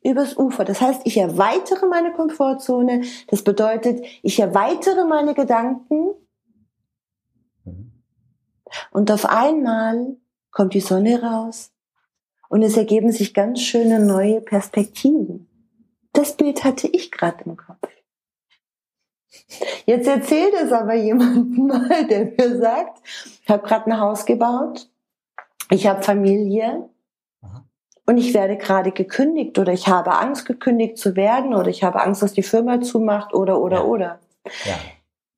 [0.02, 0.64] übers Ufer.
[0.64, 3.02] Das heißt, ich erweitere meine Komfortzone.
[3.28, 6.14] Das bedeutet, ich erweitere meine Gedanken.
[8.92, 10.16] Und auf einmal
[10.50, 11.72] kommt die Sonne raus
[12.48, 15.48] und es ergeben sich ganz schöne neue Perspektiven.
[16.12, 17.88] Das Bild hatte ich gerade im Kopf.
[19.86, 22.98] Jetzt erzählt es aber jemandem mal, der mir sagt,
[23.42, 24.88] ich habe gerade ein Haus gebaut,
[25.70, 26.88] ich habe Familie
[28.06, 32.02] und ich werde gerade gekündigt oder ich habe Angst, gekündigt zu werden oder ich habe
[32.02, 33.84] Angst, dass die Firma zumacht oder oder ja.
[33.84, 34.18] oder.
[34.64, 34.74] Ja.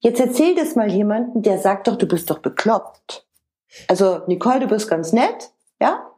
[0.01, 3.27] Jetzt erzählt es mal jemanden, der sagt doch, du bist doch bekloppt.
[3.89, 6.11] Also Nicole, du bist ganz nett, ja.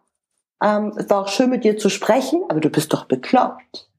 [0.62, 3.90] Ähm, es war auch schön mit dir zu sprechen, aber du bist doch bekloppt.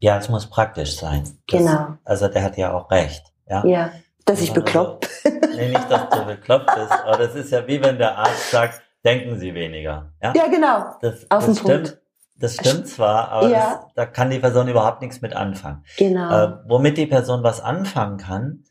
[0.00, 1.24] Ja, es muss praktisch sein.
[1.48, 1.96] Das, genau.
[2.04, 3.24] Also der hat ja auch recht.
[3.48, 3.90] Ja, ja
[4.28, 5.40] dass ich also, bekloppt bin.
[5.56, 8.82] nee, nicht, dass du bekloppt bist, aber das ist ja wie wenn der Arzt sagt,
[9.04, 10.12] denken Sie weniger.
[10.22, 10.84] Ja, ja genau.
[11.00, 11.84] Das, Auf das stimmt.
[11.84, 12.02] Punkt.
[12.40, 13.58] Das stimmt zwar, aber ja.
[13.58, 15.82] das, da kann die Person überhaupt nichts mit anfangen.
[15.96, 16.30] Genau.
[16.30, 18.64] Äh, womit die Person was anfangen kann,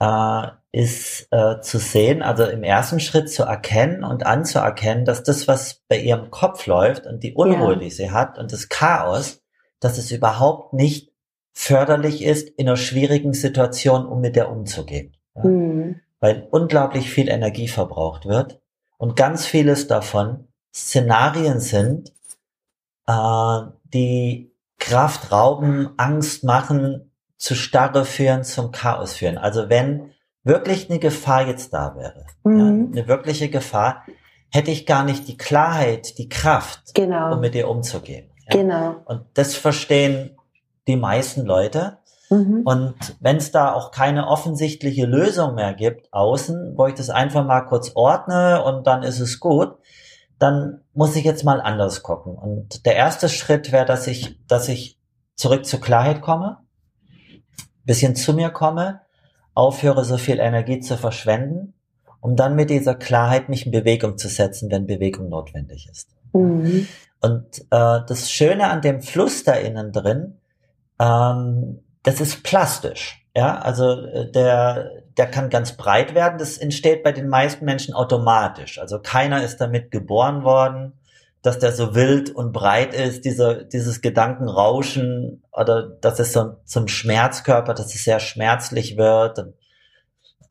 [0.00, 5.48] äh, ist äh, zu sehen, also im ersten Schritt zu erkennen und anzuerkennen, dass das,
[5.48, 7.78] was bei ihrem Kopf läuft und die Unruhe, ja.
[7.78, 9.40] die sie hat und das Chaos,
[9.80, 11.12] dass es überhaupt nicht
[11.52, 15.16] förderlich ist, in einer schwierigen Situation, um mit der umzugehen.
[15.34, 15.44] Ja?
[15.44, 16.00] Mhm.
[16.20, 18.60] Weil unglaublich viel Energie verbraucht wird
[18.98, 22.12] und ganz vieles davon Szenarien sind,
[23.06, 23.60] äh,
[23.92, 29.38] die Kraft rauben, Angst machen, zu Starre führen, zum Chaos führen.
[29.38, 30.12] Also wenn
[30.42, 32.58] wirklich eine Gefahr jetzt da wäre, mhm.
[32.58, 34.04] ja, eine wirkliche Gefahr,
[34.50, 37.34] hätte ich gar nicht die Klarheit, die Kraft, genau.
[37.34, 38.30] um mit ihr umzugehen.
[38.48, 38.56] Ja.
[38.56, 38.96] Genau.
[39.04, 40.36] Und das verstehen
[40.86, 41.98] die meisten Leute.
[42.30, 42.62] Mhm.
[42.64, 47.44] Und wenn es da auch keine offensichtliche Lösung mehr gibt außen, wo ich das einfach
[47.44, 49.76] mal kurz ordne und dann ist es gut,
[50.38, 52.34] dann muss ich jetzt mal anders gucken.
[52.34, 54.98] Und der erste Schritt wäre, dass ich, dass ich
[55.34, 56.58] zurück zur Klarheit komme,
[57.84, 59.00] bisschen zu mir komme,
[59.54, 61.74] aufhöre, so viel Energie zu verschwenden,
[62.20, 66.08] um dann mit dieser Klarheit mich in Bewegung zu setzen, wenn Bewegung notwendig ist.
[66.32, 66.88] Mhm.
[67.26, 70.38] Und äh, das Schöne an dem Fluss da innen drin,
[71.00, 73.26] ähm, das ist plastisch.
[73.34, 76.38] Ja, also äh, der, der kann ganz breit werden.
[76.38, 78.78] Das entsteht bei den meisten Menschen automatisch.
[78.78, 80.92] Also keiner ist damit geboren worden,
[81.42, 86.86] dass der so wild und breit ist, dieser, dieses Gedankenrauschen oder dass es so zum
[86.86, 89.40] Schmerzkörper, dass es sehr schmerzlich wird.
[89.40, 89.54] Und,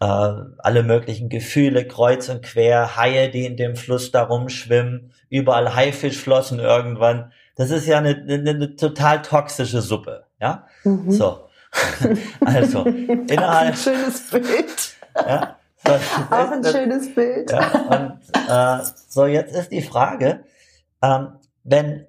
[0.06, 5.76] äh, alle möglichen Gefühle kreuz und quer, Haie, die in dem Fluss da rumschwimmen, überall
[5.76, 7.32] Haifischflossen irgendwann.
[7.56, 10.26] Das ist ja eine, eine, eine total toxische Suppe.
[10.40, 11.12] Ja, mhm.
[11.12, 11.48] so.
[12.46, 13.74] also, innerhalb.
[13.74, 14.46] ein schönes Bild.
[15.16, 15.94] Ja, so,
[16.30, 17.50] Auch ein das, schönes Bild.
[17.50, 20.44] Ja, und, äh, so, jetzt ist die Frage,
[21.02, 22.06] ähm, wenn,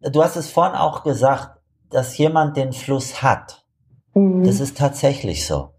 [0.00, 3.64] du hast es vorhin auch gesagt, dass jemand den Fluss hat.
[4.14, 4.42] Mhm.
[4.42, 5.72] Das ist tatsächlich so.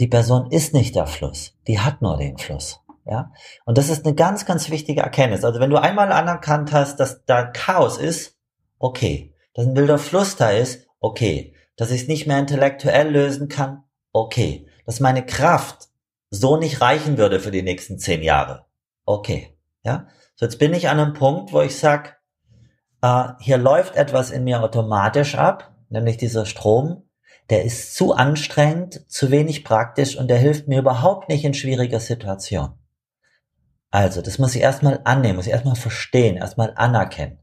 [0.00, 2.80] Die Person ist nicht der Fluss, die hat nur den Fluss.
[3.04, 3.32] Ja,
[3.64, 5.44] und das ist eine ganz, ganz wichtige Erkenntnis.
[5.44, 8.36] Also wenn du einmal anerkannt hast, dass da Chaos ist,
[8.78, 9.34] okay.
[9.54, 13.84] Dass ein wilder Fluss da ist, okay dass ich es nicht mehr intellektuell lösen kann,
[14.12, 14.66] okay.
[14.86, 15.88] Dass meine Kraft
[16.30, 18.66] so nicht reichen würde für die nächsten zehn Jahre,
[19.04, 19.56] okay.
[19.84, 22.20] Ja, so jetzt bin ich an einem Punkt, wo ich sag,
[23.00, 27.08] äh, hier läuft etwas in mir automatisch ab, nämlich dieser Strom,
[27.52, 32.00] der ist zu anstrengend, zu wenig praktisch und der hilft mir überhaupt nicht in schwieriger
[32.00, 32.70] Situation.
[33.90, 37.40] Also, das muss ich erstmal annehmen, muss ich erstmal verstehen, erstmal anerkennen,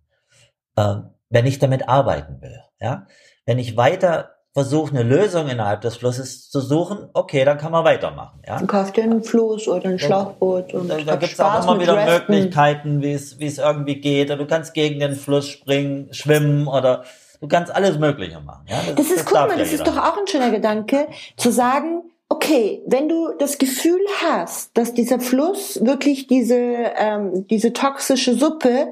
[0.75, 0.95] äh,
[1.29, 2.59] wenn ich damit arbeiten will.
[2.81, 3.05] Ja,
[3.45, 7.85] wenn ich weiter versuche, eine Lösung innerhalb des Flusses zu suchen, okay, dann kann man
[7.85, 8.41] weitermachen.
[8.47, 8.57] Ja?
[8.57, 10.73] Du kaufst dir einen Fluss oder ein Schlauchboot.
[10.73, 12.31] Und da da gibt es auch immer wieder Resten.
[12.31, 14.31] Möglichkeiten, wie es wie es irgendwie geht.
[14.31, 17.03] Oder du kannst gegen den Fluss springen, schwimmen oder
[17.41, 18.65] du kannst alles Mögliche machen.
[18.67, 18.81] Ja?
[18.87, 22.83] Das, das ist, das cool, das ist doch auch ein schöner Gedanke, zu sagen, okay,
[22.85, 28.91] wenn du das Gefühl hast, dass dieser Fluss wirklich diese, ähm, diese toxische Suppe,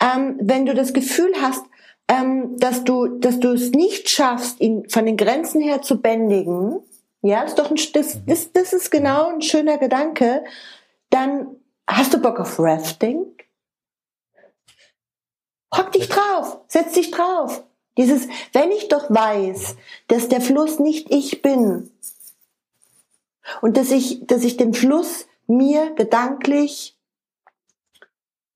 [0.00, 1.64] ähm, wenn du das Gefühl hast,
[2.08, 6.80] ähm, dass du, dass du es nicht schaffst, ihn von den Grenzen her zu bändigen,
[7.20, 10.44] ja, ist doch ein, das, das, das ist genau ein schöner Gedanke.
[11.10, 11.48] Dann
[11.86, 13.26] hast du Bock auf Rafting?
[15.76, 17.64] Hock dich drauf, setz dich drauf.
[17.98, 21.90] Dieses, wenn ich doch weiß, dass der Fluss nicht ich bin
[23.60, 26.96] und dass ich, dass ich den Fluss mir gedanklich,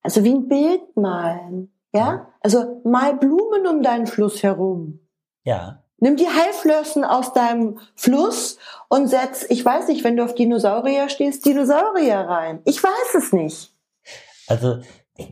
[0.03, 5.01] also wie ein Bild malen, ja, also mal Blumen um deinen Fluss herum.
[5.43, 5.83] Ja.
[5.99, 11.09] Nimm die Heilflossen aus deinem Fluss und setz, ich weiß nicht, wenn du auf Dinosaurier
[11.09, 12.61] stehst, Dinosaurier rein.
[12.65, 13.75] Ich weiß es nicht.
[14.47, 14.79] Also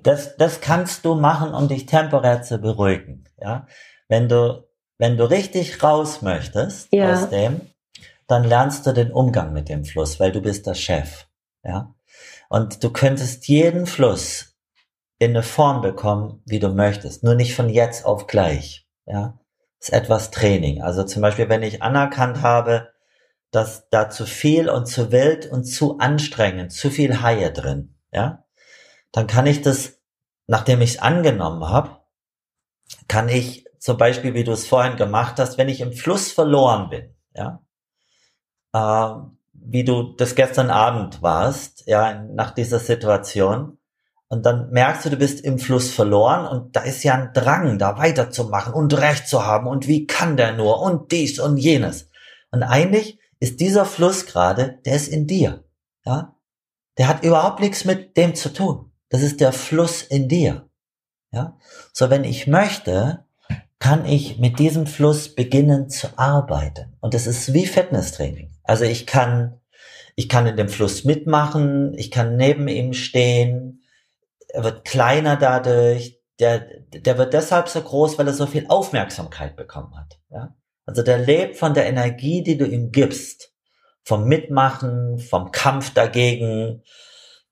[0.03, 3.25] das, das kannst du machen, um dich temporär zu beruhigen.
[3.39, 3.67] Ja,
[4.11, 4.69] wenn du
[4.99, 7.15] wenn du richtig raus möchtest ja.
[7.15, 7.63] aus dem,
[8.27, 11.27] dann lernst du den Umgang mit dem Fluss, weil du bist der Chef.
[11.65, 11.95] Ja,
[12.51, 14.59] und du könntest jeden Fluss
[15.19, 18.87] in eine Form bekommen, wie du möchtest, nur nicht von jetzt auf gleich.
[19.07, 19.39] Ja,
[19.79, 20.83] ist etwas Training.
[20.83, 22.91] Also zum Beispiel, wenn ich anerkannt habe,
[23.51, 28.45] dass da zu viel und zu wild und zu anstrengend, zu viel Haie drin, ja,
[29.13, 29.99] dann kann ich das,
[30.47, 32.01] nachdem ich es angenommen habe,
[33.09, 36.91] kann ich zum Beispiel, wie du es vorhin gemacht hast, wenn ich im Fluss verloren
[36.91, 37.63] bin, ja,
[38.73, 39.21] äh,
[39.53, 43.79] wie du das gestern Abend warst, ja, nach dieser Situation,
[44.29, 47.79] und dann merkst du, du bist im Fluss verloren und da ist ja ein Drang,
[47.79, 52.09] da weiterzumachen und Recht zu haben und wie kann der nur und dies und jenes.
[52.53, 55.65] Und eigentlich ist dieser Fluss gerade, der ist in dir,
[56.05, 56.37] ja.
[56.99, 58.93] Der hat überhaupt nichts mit dem zu tun.
[59.09, 60.69] Das ist der Fluss in dir.
[61.33, 61.57] Ja?
[61.93, 63.25] So, wenn ich möchte,
[63.81, 66.97] kann ich mit diesem Fluss beginnen zu arbeiten.
[67.01, 68.53] Und das ist wie Fitnesstraining.
[68.63, 69.61] Also ich kann,
[70.15, 73.83] ich kann in dem Fluss mitmachen, ich kann neben ihm stehen,
[74.49, 79.57] er wird kleiner dadurch, der, der wird deshalb so groß, weil er so viel Aufmerksamkeit
[79.57, 80.21] bekommen hat.
[80.31, 80.55] Ja?
[80.85, 83.55] Also der lebt von der Energie, die du ihm gibst.
[84.03, 86.83] Vom Mitmachen, vom Kampf dagegen,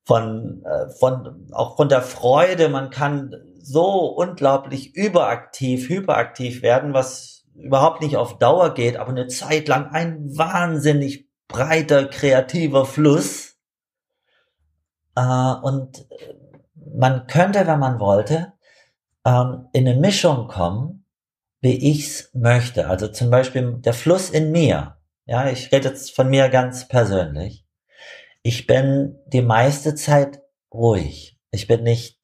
[0.05, 2.69] von, äh, von, auch von der Freude.
[2.69, 3.35] Man kann
[3.69, 9.91] so unglaublich überaktiv, hyperaktiv werden, was überhaupt nicht auf Dauer geht, aber eine Zeit lang
[9.91, 13.57] ein wahnsinnig breiter, kreativer Fluss.
[15.17, 16.07] Äh, und
[16.75, 18.53] man könnte, wenn man wollte,
[19.25, 21.05] ähm, in eine Mischung kommen,
[21.61, 22.87] wie ich's möchte.
[22.89, 24.97] Also zum Beispiel der Fluss in mir.
[25.27, 27.67] Ja, ich rede jetzt von mir ganz persönlich.
[28.43, 30.41] Ich bin die meiste Zeit
[30.73, 31.39] ruhig.
[31.51, 32.18] Ich bin nicht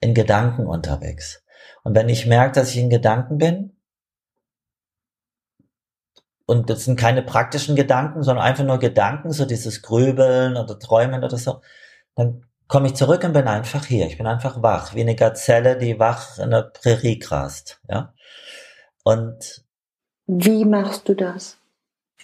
[0.00, 1.42] in Gedanken unterwegs.
[1.82, 3.76] Und wenn ich merke, dass ich in Gedanken bin,
[6.46, 11.24] und das sind keine praktischen Gedanken, sondern einfach nur Gedanken, so dieses Grübeln oder Träumen
[11.24, 11.62] oder so,
[12.16, 14.06] dann komme ich zurück und bin einfach hier.
[14.06, 18.12] Ich bin einfach wach, wie eine Gazelle, die wach in der Prärie grast, ja.
[19.04, 19.64] Und
[20.26, 21.58] wie machst du das?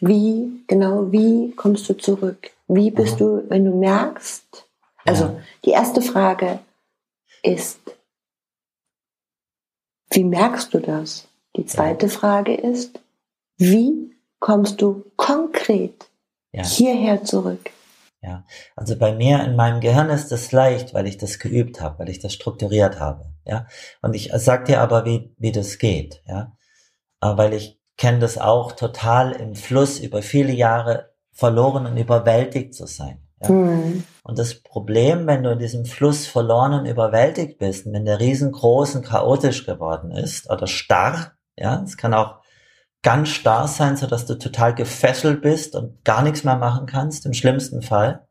[0.01, 2.51] Wie, genau, wie kommst du zurück?
[2.69, 3.19] Wie bist mhm.
[3.19, 4.67] du, wenn du merkst,
[5.05, 5.37] also ja.
[5.65, 6.61] die erste Frage,
[7.43, 7.81] ist,
[10.11, 11.29] wie merkst du das?
[11.57, 13.01] Die zweite Frage ist,
[13.57, 16.11] wie kommst du konkret
[16.53, 16.65] ja.
[16.65, 17.71] hierher zurück?
[18.23, 18.45] Ja,
[18.77, 22.11] also bei mir in meinem Gehirn ist es leicht, weil ich das geübt habe, weil
[22.11, 23.33] ich das strukturiert habe.
[23.47, 23.67] Ja,
[24.03, 26.23] und ich sag dir aber, wie, wie das geht.
[26.27, 26.53] Ja,
[27.21, 32.87] weil ich kenne das auch total im Fluss über viele Jahre verloren und überwältigt zu
[32.87, 33.27] sein.
[33.41, 33.51] Ja?
[33.51, 34.05] Mhm.
[34.23, 38.97] Und das Problem, wenn du in diesem Fluss verloren und überwältigt bist, wenn der riesengroß
[38.97, 42.41] und chaotisch geworden ist oder starr, ja, es kann auch
[43.03, 47.27] ganz starr sein, so dass du total gefesselt bist und gar nichts mehr machen kannst,
[47.27, 48.27] im schlimmsten Fall.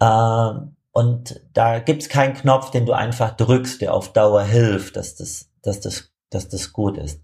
[0.00, 5.16] Ähm, und da gibt's keinen Knopf, den du einfach drückst, der auf Dauer hilft, dass
[5.16, 7.20] das, dass das, dass das gut ist.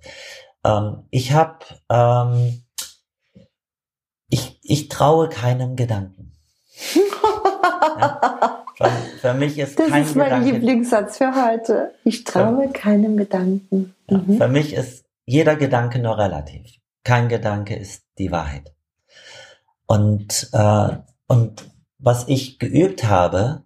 [0.64, 2.64] Ähm, ich habe, ähm,
[4.28, 6.32] ich, ich traue keinem Gedanken.
[6.94, 8.64] Ja.
[8.76, 8.90] für,
[9.20, 11.94] für, mich ist das kein ist mein Gedanke, Lieblingssatz für heute.
[12.04, 13.94] Ich traue für, keinem Gedanken.
[14.08, 14.38] Mhm.
[14.38, 16.66] für mich ist jeder Gedanke nur relativ.
[17.04, 18.74] Kein Gedanke ist die Wahrheit.
[19.86, 21.64] Und, äh, und
[21.98, 23.62] was ich geübt habe,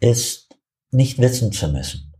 [0.00, 0.48] ist
[0.90, 2.12] nicht wissen zu müssen.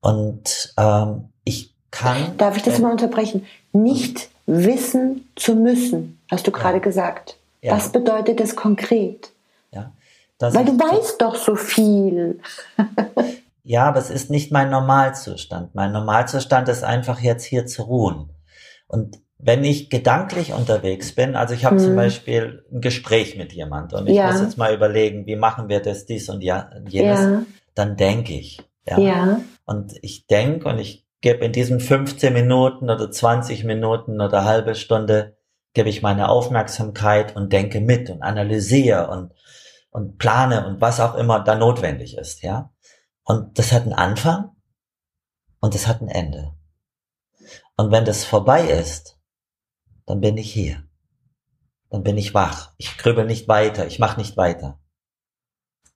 [0.00, 2.36] Und ähm, ich kann.
[2.36, 3.46] Darf ich das mal unterbrechen?
[3.72, 7.38] Nicht wissen zu müssen, hast du gerade gesagt.
[7.64, 7.72] Ja.
[7.72, 9.32] Was bedeutet das konkret?
[9.72, 9.92] Ja.
[10.38, 12.40] Weil du weißt doch so viel.
[13.62, 15.74] ja, aber es ist nicht mein Normalzustand.
[15.74, 18.28] Mein Normalzustand ist einfach jetzt hier zu ruhen.
[18.86, 21.84] Und wenn ich gedanklich unterwegs bin, also ich habe hm.
[21.84, 24.30] zum Beispiel ein Gespräch mit jemand und ich ja.
[24.30, 27.42] muss jetzt mal überlegen, wie machen wir das, dies und ja, jenes, ja.
[27.74, 28.60] dann denke ich.
[28.86, 28.98] Ja.
[28.98, 29.40] ja.
[29.64, 34.74] Und ich denke und ich gebe in diesen 15 Minuten oder 20 Minuten oder halbe
[34.74, 35.38] Stunde
[35.74, 39.32] gebe ich meine Aufmerksamkeit und denke mit und analysiere und,
[39.90, 42.72] und plane und was auch immer da notwendig ist, ja.
[43.24, 44.50] Und das hat einen Anfang
[45.60, 46.54] und das hat ein Ende.
[47.76, 49.18] Und wenn das vorbei ist,
[50.06, 50.84] dann bin ich hier.
[51.90, 52.72] Dann bin ich wach.
[52.76, 53.86] Ich grübel nicht weiter.
[53.86, 54.80] Ich mache nicht weiter.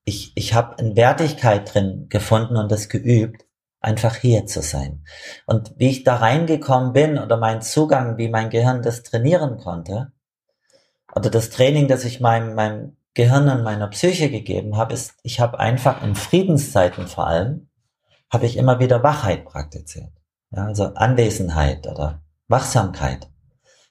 [0.04, 3.47] Ich, ich habe eine Wertigkeit drin gefunden und das geübt,
[3.80, 5.04] einfach hier zu sein.
[5.46, 10.12] Und wie ich da reingekommen bin oder mein Zugang, wie mein Gehirn das trainieren konnte,
[11.14, 15.40] oder das Training, das ich meinem, meinem Gehirn und meiner Psyche gegeben habe, ist, ich
[15.40, 17.68] habe einfach in Friedenszeiten vor allem,
[18.30, 20.12] habe ich immer wieder Wachheit praktiziert.
[20.50, 23.28] Ja, also Anwesenheit oder Wachsamkeit.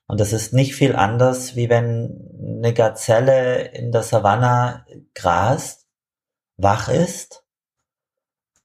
[0.07, 5.87] Und das ist nicht viel anders, wie wenn eine Gazelle in der Savanne grast,
[6.55, 7.43] wach ist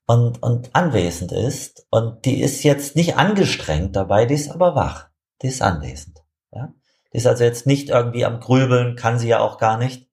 [0.06, 1.86] und, und anwesend ist.
[1.90, 5.08] Und die ist jetzt nicht angestrengt dabei, die ist aber wach.
[5.42, 6.22] Die ist anwesend.
[6.52, 6.72] Ja?
[7.12, 10.08] Die ist also jetzt nicht irgendwie am Grübeln, kann sie ja auch gar nicht.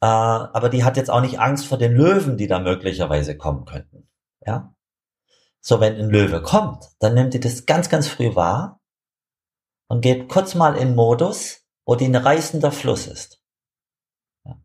[0.00, 3.64] Äh, aber die hat jetzt auch nicht Angst vor den Löwen, die da möglicherweise kommen
[3.64, 4.08] könnten.
[4.44, 4.74] Ja?
[5.60, 8.80] So, wenn ein Löwe kommt, dann nimmt die das ganz, ganz früh wahr
[9.88, 13.40] und geht kurz mal in Modus, wo die ein reißender Fluss ist.
[14.44, 14.58] Ja?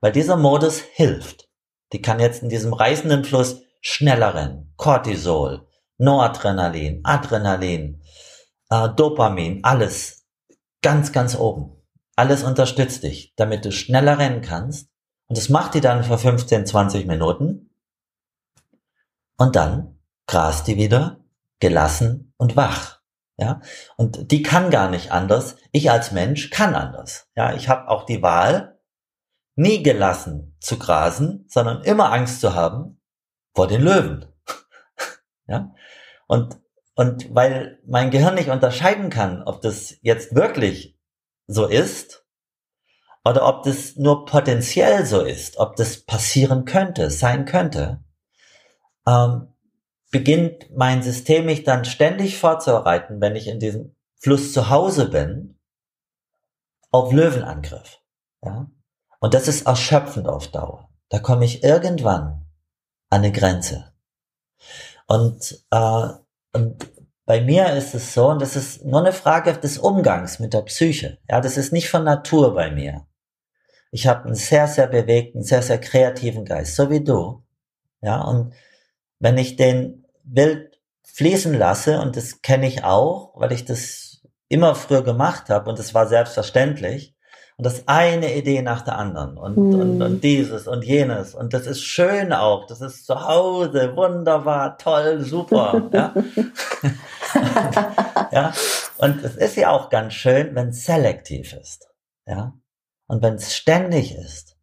[0.00, 1.48] Weil dieser Modus hilft.
[1.92, 4.72] Die kann jetzt in diesem reißenden Fluss schneller rennen.
[4.76, 5.66] Cortisol,
[5.98, 8.02] Noradrenalin, Adrenalin,
[8.68, 10.26] äh, Dopamin, alles
[10.82, 11.72] ganz, ganz oben.
[12.16, 14.88] Alles unterstützt dich, damit du schneller rennen kannst.
[15.28, 17.70] Und das macht die dann für 15, 20 Minuten.
[19.36, 21.20] Und dann grast die wieder
[21.60, 23.00] gelassen und wach.
[23.38, 23.60] Ja,
[23.96, 25.56] und die kann gar nicht anders.
[25.70, 27.28] Ich als Mensch kann anders.
[27.36, 28.80] Ja, ich habe auch die Wahl,
[29.54, 32.96] nie gelassen zu grasen, sondern immer Angst zu haben
[33.56, 34.26] vor den Löwen.
[35.48, 35.74] ja,
[36.28, 36.60] und
[36.94, 40.98] und weil mein Gehirn nicht unterscheiden kann, ob das jetzt wirklich
[41.46, 42.24] so ist
[43.22, 48.02] oder ob das nur potenziell so ist, ob das passieren könnte, sein könnte,
[49.06, 49.48] ähm,
[50.10, 55.58] beginnt mein System mich dann ständig vorzubereiten, wenn ich in diesem Fluss zu Hause bin,
[56.90, 57.98] auf Löwenangriff.
[58.42, 58.70] Ja?
[59.20, 60.88] Und das ist erschöpfend auf Dauer.
[61.10, 62.45] Da komme ich irgendwann an
[63.10, 63.92] eine Grenze.
[65.06, 66.08] Und, äh,
[66.52, 66.90] und
[67.26, 70.62] bei mir ist es so, und das ist nur eine Frage des Umgangs mit der
[70.62, 71.18] Psyche.
[71.28, 73.06] Ja, das ist nicht von Natur bei mir.
[73.90, 77.42] Ich habe einen sehr, sehr bewegten, sehr, sehr kreativen Geist, so wie du.
[78.00, 78.54] Ja, und
[79.18, 84.74] wenn ich den wild fließen lasse, und das kenne ich auch, weil ich das immer
[84.74, 87.15] früher gemacht habe und es war selbstverständlich,
[87.58, 89.38] und das eine Idee nach der anderen.
[89.38, 89.80] Und, mhm.
[89.80, 91.34] und, und dieses und jenes.
[91.34, 96.14] Und das ist schön auch, das ist zu Hause, wunderbar, toll, super, ja.
[98.32, 98.52] ja,
[98.98, 101.88] und es ist ja auch ganz schön, wenn es selektiv ist,
[102.26, 102.52] ja,
[103.06, 104.54] und wenn es ständig ist.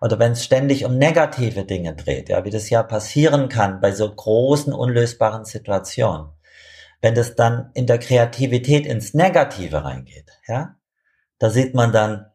[0.00, 3.92] Oder wenn es ständig um negative Dinge dreht, ja, wie das ja passieren kann bei
[3.92, 6.30] so großen, unlösbaren Situationen.
[7.00, 10.74] Wenn das dann in der Kreativität ins Negative reingeht, ja,
[11.38, 12.31] da sieht man dann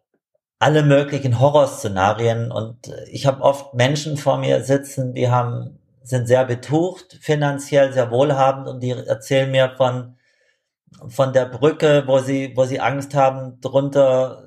[0.60, 6.46] alle möglichen Horrorszenarien und ich habe oft Menschen vor mir sitzen, die haben sind sehr
[6.46, 10.16] betucht, finanziell sehr wohlhabend und die erzählen mir von
[11.10, 14.44] von der Brücke, wo sie wo sie Angst haben, drunter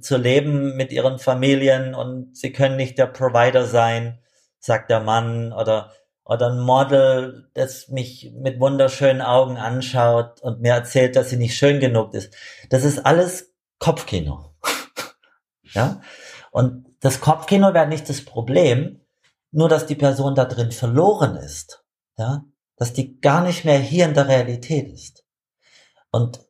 [0.00, 4.18] zu leben mit ihren Familien und sie können nicht der Provider sein,
[4.58, 5.92] sagt der Mann oder
[6.24, 11.56] oder ein Model, das mich mit wunderschönen Augen anschaut und mir erzählt, dass sie nicht
[11.56, 12.34] schön genug ist.
[12.70, 14.53] Das ist alles Kopfkino.
[15.74, 16.00] Ja?
[16.50, 19.00] Und das Kopfkino wäre nicht das Problem,
[19.50, 21.84] nur dass die Person da drin verloren ist.
[22.16, 22.44] Ja?
[22.76, 25.24] Dass die gar nicht mehr hier in der Realität ist.
[26.10, 26.40] Und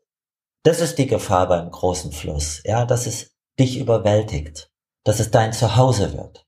[0.62, 4.70] das ist die Gefahr beim großen Fluss, ja, dass es dich überwältigt,
[5.04, 6.46] dass es dein Zuhause wird.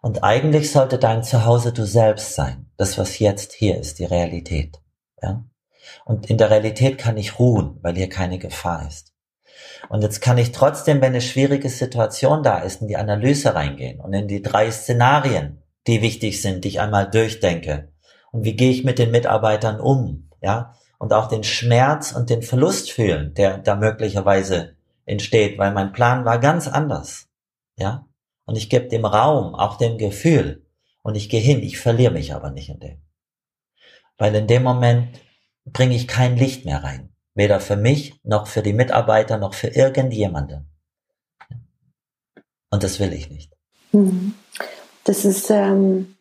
[0.00, 4.80] Und eigentlich sollte dein Zuhause du selbst sein, das was jetzt hier ist, die Realität,
[5.22, 5.44] ja.
[6.04, 9.11] Und in der Realität kann ich ruhen, weil hier keine Gefahr ist.
[9.88, 14.00] Und jetzt kann ich trotzdem, wenn eine schwierige Situation da ist, in die Analyse reingehen
[14.00, 17.92] und in die drei Szenarien, die wichtig sind, die ich einmal durchdenke.
[18.30, 20.74] Und wie gehe ich mit den Mitarbeitern um, ja?
[20.98, 26.24] und auch den Schmerz und den Verlust fühlen, der da möglicherweise entsteht, weil mein Plan
[26.24, 27.28] war ganz anders.
[27.76, 28.06] Ja?
[28.44, 30.64] Und ich gebe dem Raum, auch dem Gefühl,
[31.02, 33.02] und ich gehe hin, ich verliere mich aber nicht in dem.
[34.18, 35.20] Weil in dem Moment
[35.64, 37.11] bringe ich kein Licht mehr rein.
[37.34, 40.66] Weder für mich, noch für die Mitarbeiter, noch für irgendjemanden.
[42.70, 43.52] Und das will ich nicht.
[43.92, 44.34] Mhm.
[45.04, 46.16] Das ist, ähm,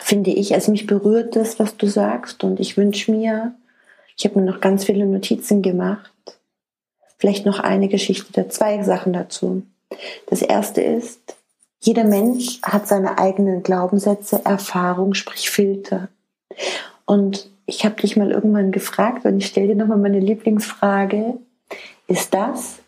[0.00, 2.42] finde ich, also mich berührt das, was du sagst.
[2.44, 3.54] Und ich wünsche mir,
[4.16, 6.12] ich habe mir noch ganz viele Notizen gemacht.
[7.18, 9.62] Vielleicht noch eine Geschichte zwei Sachen dazu.
[10.26, 11.36] Das erste ist,
[11.80, 16.08] jeder Mensch hat seine eigenen Glaubenssätze, Erfahrungen, sprich Filter.
[17.06, 21.38] Und ich habe dich mal irgendwann gefragt und ich stelle dir nochmal meine Lieblingsfrage.
[22.08, 22.80] Ist das,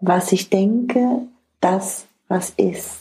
[0.00, 1.22] was ich denke,
[1.60, 3.00] das, was ist?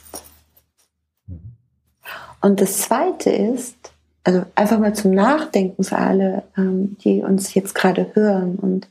[2.41, 3.77] Und das Zweite ist,
[4.25, 8.57] also einfach mal zum Nachdenken für alle, ähm, die uns jetzt gerade hören.
[8.57, 8.89] Und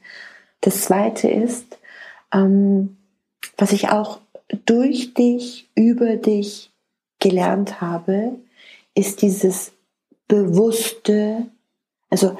[0.62, 1.78] das Zweite ist,
[2.32, 2.96] ähm,
[3.58, 4.20] was ich auch
[4.64, 6.70] durch dich, über dich
[7.18, 8.38] gelernt habe,
[8.94, 9.72] ist dieses
[10.28, 11.46] bewusste,
[12.10, 12.36] also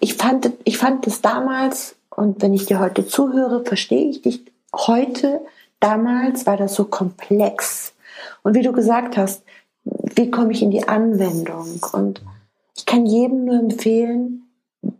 [0.00, 4.44] ich fand, ich fand es damals, und wenn ich dir heute zuhöre, verstehe ich dich
[4.74, 5.40] heute,
[5.78, 7.94] damals war das so komplex.
[8.42, 9.42] Und wie du gesagt hast,
[9.84, 11.80] wie komme ich in die Anwendung?
[11.92, 12.22] Und
[12.76, 14.42] ich kann jedem nur empfehlen,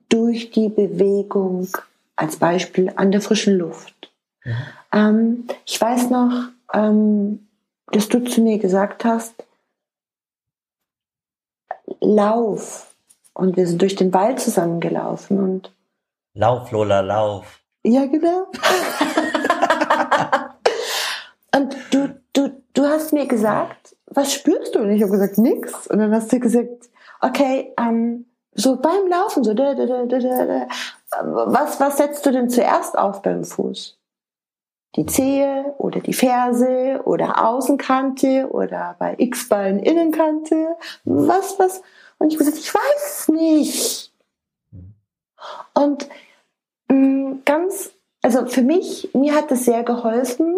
[0.08, 1.68] durch die Bewegung,
[2.16, 4.12] als Beispiel an der frischen Luft.
[4.44, 4.54] Mhm.
[4.92, 7.46] Ähm, ich weiß noch, ähm,
[7.92, 9.34] dass du zu mir gesagt hast,
[12.00, 12.89] lauf.
[13.32, 15.72] Und wir sind durch den Wald zusammengelaufen und
[16.34, 17.60] Lauf, Lola, lauf.
[17.82, 18.46] Ja, genau.
[21.56, 24.80] und du, du, du hast mir gesagt, was spürst du?
[24.80, 25.86] Und ich habe gesagt, nix.
[25.88, 26.88] Und dann hast du gesagt,
[27.20, 30.66] okay, ähm, so beim Laufen, so, da, da, da, da, da,
[31.22, 33.98] was, was setzt du denn zuerst auf beim Fuß?
[34.96, 40.76] Die Zehe oder die Ferse oder Außenkante oder bei X-Ballen Innenkante?
[41.04, 41.82] Was, was?
[42.20, 44.12] Und ich gesagt, ich weiß nicht.
[45.74, 46.06] Und
[46.88, 47.92] mh, mm, ganz,
[48.22, 50.54] also für mich, mir hat es sehr geholfen,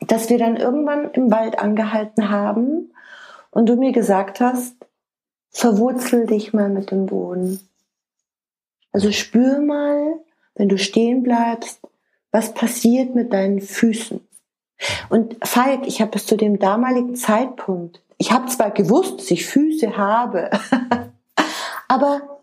[0.00, 2.92] dass wir dann irgendwann im Wald angehalten haben
[3.50, 4.74] und du mir gesagt hast,
[5.50, 7.60] verwurzel dich mal mit dem Boden.
[8.90, 10.14] Also spür mal,
[10.56, 11.80] wenn du stehen bleibst,
[12.32, 14.26] was passiert mit deinen Füßen.
[15.08, 19.46] Und Falk, ich habe es zu dem damaligen Zeitpunkt, ich habe zwar gewusst, dass ich
[19.46, 20.50] Füße habe,
[21.88, 22.40] aber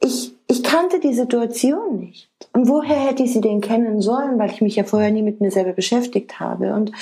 [0.00, 2.30] ich, ich kannte die Situation nicht.
[2.52, 5.40] Und woher hätte ich sie denn kennen sollen, weil ich mich ja vorher nie mit
[5.40, 6.72] mir selber beschäftigt habe.
[6.72, 6.92] Und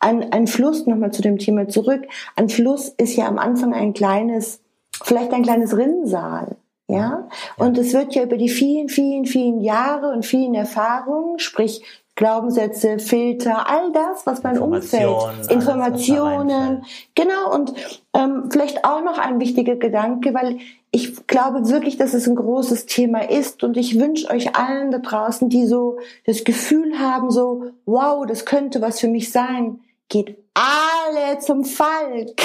[0.00, 3.92] ein, ein Fluss, nochmal zu dem Thema zurück, ein Fluss ist ja am Anfang ein
[3.92, 4.60] kleines,
[5.02, 6.56] vielleicht ein kleines Rinnsal.
[6.88, 7.28] Ja?
[7.56, 11.82] Und es wird ja über die vielen, vielen, vielen Jahre und vielen Erfahrungen, sprich
[12.16, 17.54] Glaubenssätze, Filter, all das, was mein Umfeld, Informationen, genau.
[17.54, 17.74] Und
[18.14, 20.58] ähm, vielleicht auch noch ein wichtiger Gedanke, weil
[20.90, 24.98] ich glaube wirklich, dass es ein großes Thema ist und ich wünsche euch allen da
[24.98, 30.38] draußen, die so das Gefühl haben, so, wow, das könnte was für mich sein, geht
[30.54, 32.40] alle zum Falk,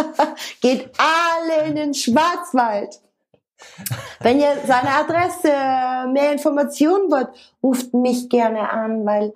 [0.60, 3.00] geht alle in den Schwarzwald.
[4.20, 5.48] Wenn ihr seine Adresse,
[6.12, 7.28] mehr Informationen wollt,
[7.62, 9.32] ruft mich gerne an, weil,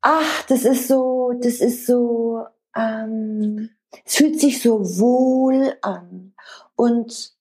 [0.00, 2.46] ach, das ist so, das ist so,
[2.76, 3.70] ähm,
[4.04, 6.34] es fühlt sich so wohl an.
[6.76, 7.34] Und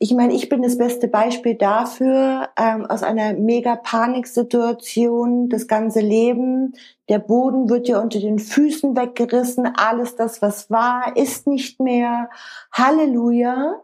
[0.00, 6.00] ich meine, ich bin das beste Beispiel dafür, ähm, aus einer mega Paniksituation, das ganze
[6.00, 6.74] Leben,
[7.08, 12.30] der Boden wird ja unter den Füßen weggerissen, alles das, was war, ist nicht mehr.
[12.70, 13.82] Halleluja.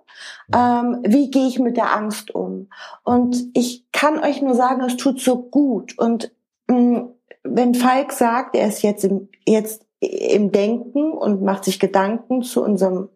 [0.54, 2.68] Ähm, wie gehe ich mit der Angst um?
[3.02, 5.98] Und ich kann euch nur sagen, es tut so gut.
[5.98, 6.30] Und
[6.68, 11.80] mh, mm, wenn Falk sagt, er ist jetzt im, jetzt im Denken und macht sich
[11.80, 13.08] Gedanken zu unserem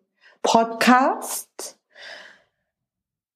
[0.43, 1.78] Podcast,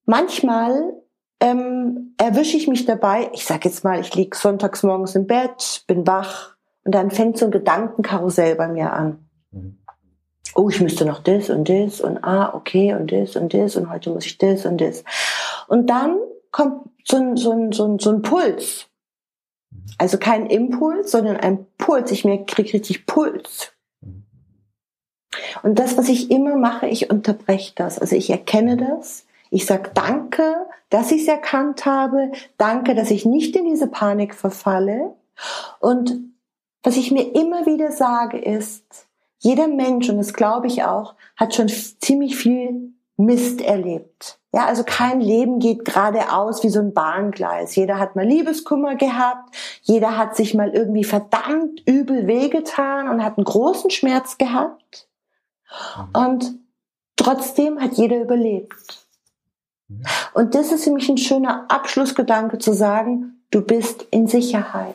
[0.05, 0.95] manchmal
[1.41, 5.85] ähm, erwische ich mich dabei, ich sag jetzt mal, ich lieg sonntags morgens im Bett,
[5.87, 9.29] bin wach und dann fängt so ein Gedankenkarussell bei mir an.
[9.51, 9.79] Mhm.
[10.55, 13.91] Oh, ich müsste noch das und das und ah, okay und das und das und
[13.91, 15.03] heute muss ich das und das.
[15.67, 16.19] Und dann
[16.51, 18.87] kommt so ein, so ein, so ein, so ein Puls.
[19.71, 19.85] Mhm.
[19.99, 22.11] Also kein Impuls, sondern ein Puls.
[22.11, 23.73] Ich mir krieg richtig Puls.
[24.01, 24.25] Mhm.
[25.63, 27.99] Und das, was ich immer mache, ich unterbreche das.
[27.99, 32.33] Also ich erkenne das, ich sage danke, dass ich es erkannt habe.
[32.57, 35.15] Danke, dass ich nicht in diese Panik verfalle.
[35.79, 36.17] Und
[36.83, 41.55] was ich mir immer wieder sage ist, jeder Mensch, und das glaube ich auch, hat
[41.55, 44.39] schon ziemlich viel Mist erlebt.
[44.55, 47.77] Ja, also kein Leben geht geradeaus wie so ein Bahngleis.
[47.77, 53.37] Jeder hat mal Liebeskummer gehabt, jeder hat sich mal irgendwie verdammt übel wehgetan und hat
[53.37, 55.09] einen großen Schmerz gehabt.
[55.97, 56.23] Mhm.
[56.23, 56.55] Und
[57.17, 59.02] trotzdem hat jeder überlebt.
[60.35, 64.95] Und das ist für mich ein schöner Abschlussgedanke zu sagen, du bist in Sicherheit.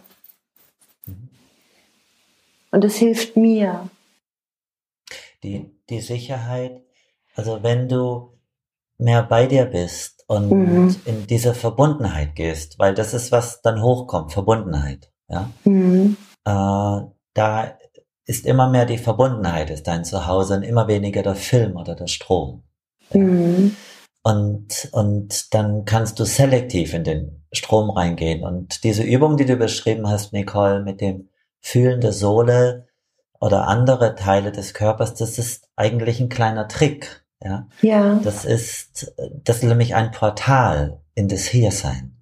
[2.72, 3.90] Und es hilft mir.
[5.44, 6.84] Die, die Sicherheit,
[7.36, 8.38] also wenn du
[8.98, 10.96] mehr bei dir bist und mhm.
[11.06, 15.12] in diese Verbundenheit gehst, weil das ist, was dann hochkommt, Verbundenheit.
[15.30, 15.50] Ja?
[15.64, 16.18] Mhm.
[16.44, 17.02] Äh,
[17.34, 17.78] da
[18.26, 22.08] ist immer mehr die Verbundenheit, ist dein Zuhause und immer weniger der Film oder der
[22.08, 22.64] Strom.
[23.14, 23.76] Mhm.
[24.28, 28.44] Und, und dann kannst du selektiv in den Strom reingehen.
[28.44, 31.30] Und diese Übung, die du beschrieben hast, Nicole, mit dem
[31.62, 32.88] Fühlen der Sohle,
[33.40, 37.24] oder andere Teile des Körpers, das ist eigentlich ein kleiner Trick.
[37.42, 37.68] Ja.
[37.82, 38.20] ja.
[38.22, 39.14] Das ist,
[39.44, 42.18] das ist nämlich ein Portal in das Hiersein,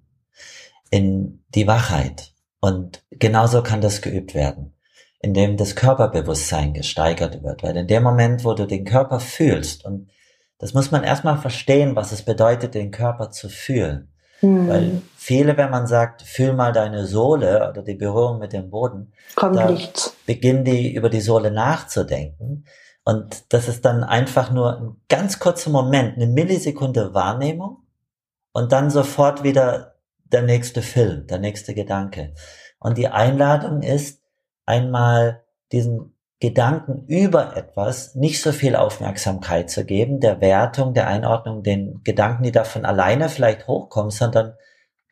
[0.90, 2.34] in die Wachheit.
[2.60, 4.74] Und genauso kann das geübt werden,
[5.20, 7.64] indem das Körperbewusstsein gesteigert wird.
[7.64, 10.08] Weil in dem Moment, wo du den Körper fühlst, und
[10.58, 14.12] das muss man erstmal verstehen, was es bedeutet, den Körper zu fühlen.
[14.40, 14.68] Mhm.
[14.68, 19.12] Weil viele, wenn man sagt, fühl mal deine Sohle oder die Berührung mit dem Boden,
[19.34, 20.14] kommt nichts.
[20.26, 22.64] Beginnen die über die Sohle nachzudenken.
[23.04, 27.84] Und das ist dann einfach nur ein ganz kurzer Moment, eine Millisekunde Wahrnehmung
[28.52, 29.94] und dann sofort wieder
[30.24, 32.34] der nächste Film, der nächste Gedanke.
[32.80, 34.22] Und die Einladung ist,
[34.66, 41.62] einmal diesen Gedanken über etwas nicht so viel Aufmerksamkeit zu geben, der Wertung, der Einordnung,
[41.62, 44.54] den Gedanken, die davon alleine vielleicht hochkommen, sondern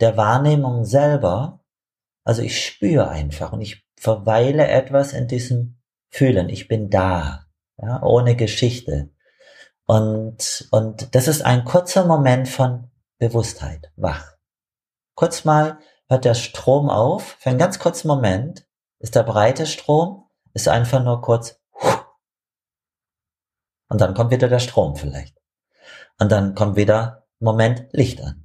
[0.00, 1.60] der Wahrnehmung selber.
[2.24, 5.78] Also ich spüre einfach und ich verweile etwas in diesem
[6.10, 6.50] Fühlen.
[6.50, 7.46] Ich bin da,
[7.78, 9.10] ja, ohne Geschichte.
[9.86, 14.34] Und, und das ist ein kurzer Moment von Bewusstheit, wach.
[15.14, 18.66] Kurz mal hört der Strom auf, für einen ganz kurzen Moment
[18.98, 20.23] ist der breite Strom,
[20.54, 21.60] ist einfach nur kurz
[23.88, 25.36] und dann kommt wieder der Strom vielleicht.
[26.18, 28.44] Und dann kommt wieder Moment Licht an.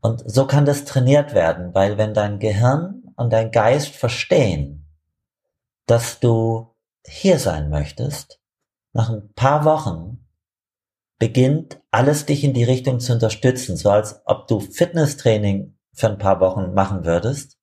[0.00, 4.86] Und so kann das trainiert werden, weil wenn dein Gehirn und dein Geist verstehen,
[5.86, 8.40] dass du hier sein möchtest,
[8.92, 10.28] nach ein paar Wochen
[11.18, 16.18] beginnt alles dich in die Richtung zu unterstützen, so als ob du Fitnesstraining für ein
[16.18, 17.58] paar Wochen machen würdest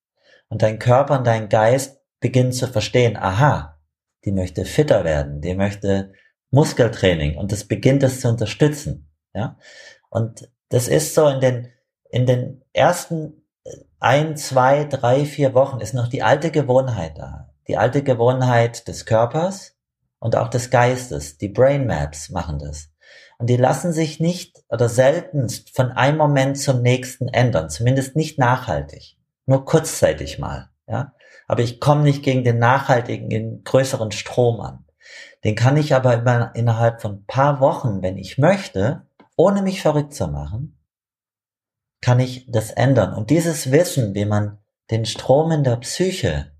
[0.49, 3.80] und dein Körper und dein Geist beginnen zu verstehen, aha,
[4.26, 6.13] die möchte fitter werden, die möchte
[6.51, 9.57] Muskeltraining und das beginnt es zu unterstützen, ja.
[10.09, 11.67] Und das ist so in den,
[12.09, 13.39] in den ersten
[13.99, 17.49] ein, zwei, drei, vier Wochen ist noch die alte Gewohnheit da.
[17.67, 19.76] Die alte Gewohnheit des Körpers
[20.20, 21.38] und auch des Geistes.
[21.38, 22.89] Die Brain Maps machen das.
[23.38, 27.70] Und die lassen sich nicht oder seltenst von einem Moment zum nächsten ändern.
[27.70, 29.17] Zumindest nicht nachhaltig.
[29.45, 30.70] Nur kurzzeitig mal.
[30.88, 31.13] Ja?
[31.50, 34.86] Aber ich komme nicht gegen den nachhaltigen, den größeren Strom an.
[35.43, 40.14] Den kann ich aber immer innerhalb von paar Wochen, wenn ich möchte, ohne mich verrückt
[40.14, 40.78] zu machen,
[42.02, 43.16] kann ich das ändern.
[43.16, 44.60] Und dieses Wissen, wie man
[44.91, 46.52] den Strom in der Psyche,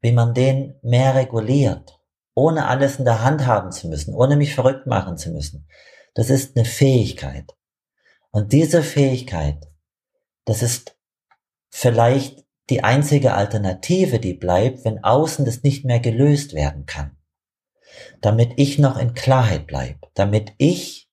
[0.00, 2.00] wie man den mehr reguliert,
[2.34, 5.68] ohne alles in der Hand haben zu müssen, ohne mich verrückt machen zu müssen,
[6.14, 7.54] das ist eine Fähigkeit.
[8.32, 9.68] Und diese Fähigkeit,
[10.44, 10.96] das ist
[11.70, 17.16] vielleicht die einzige Alternative, die bleibt, wenn außen das nicht mehr gelöst werden kann.
[18.20, 21.10] Damit ich noch in Klarheit bleibe, damit ich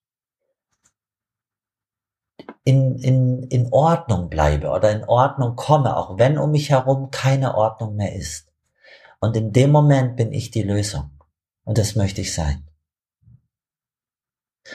[2.64, 7.54] in, in, in Ordnung bleibe oder in Ordnung komme, auch wenn um mich herum keine
[7.54, 8.52] Ordnung mehr ist.
[9.20, 11.10] Und in dem Moment bin ich die Lösung.
[11.64, 12.66] Und das möchte ich sein.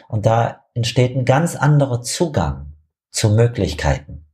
[0.07, 2.73] Und da entsteht ein ganz anderer Zugang
[3.11, 4.26] zu Möglichkeiten.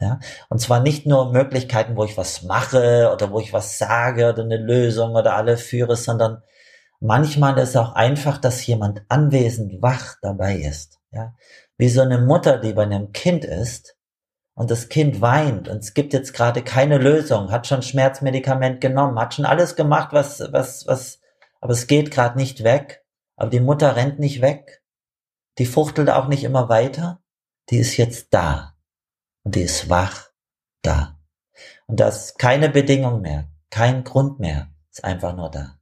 [0.00, 4.30] Ja, und zwar nicht nur Möglichkeiten, wo ich was mache oder wo ich was sage
[4.30, 6.42] oder eine Lösung oder alle führe, sondern
[7.00, 10.98] manchmal ist auch einfach, dass jemand anwesend wach dabei ist.
[11.12, 11.34] Ja,
[11.76, 13.96] wie so eine Mutter, die bei einem Kind ist
[14.54, 19.18] und das Kind weint und es gibt jetzt gerade keine Lösung, hat schon Schmerzmedikament genommen,
[19.18, 21.20] hat schon alles gemacht, was, was, was,
[21.60, 23.04] aber es geht gerade nicht weg.
[23.36, 24.82] Aber die Mutter rennt nicht weg.
[25.58, 27.22] Die fuchtelt auch nicht immer weiter.
[27.70, 28.74] Die ist jetzt da.
[29.44, 30.28] Und die ist wach
[30.82, 31.18] da.
[31.86, 35.76] Und da ist keine Bedingung mehr, kein Grund mehr, ist einfach nur da.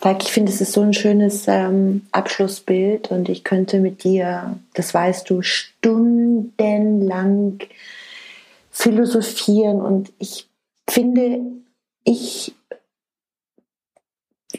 [0.00, 4.58] Falk, ich finde, es ist so ein schönes ähm, Abschlussbild und ich könnte mit dir,
[4.72, 7.60] das weißt du, stundenlang
[8.70, 10.48] philosophieren und ich
[10.88, 11.40] finde,
[12.04, 12.54] ich,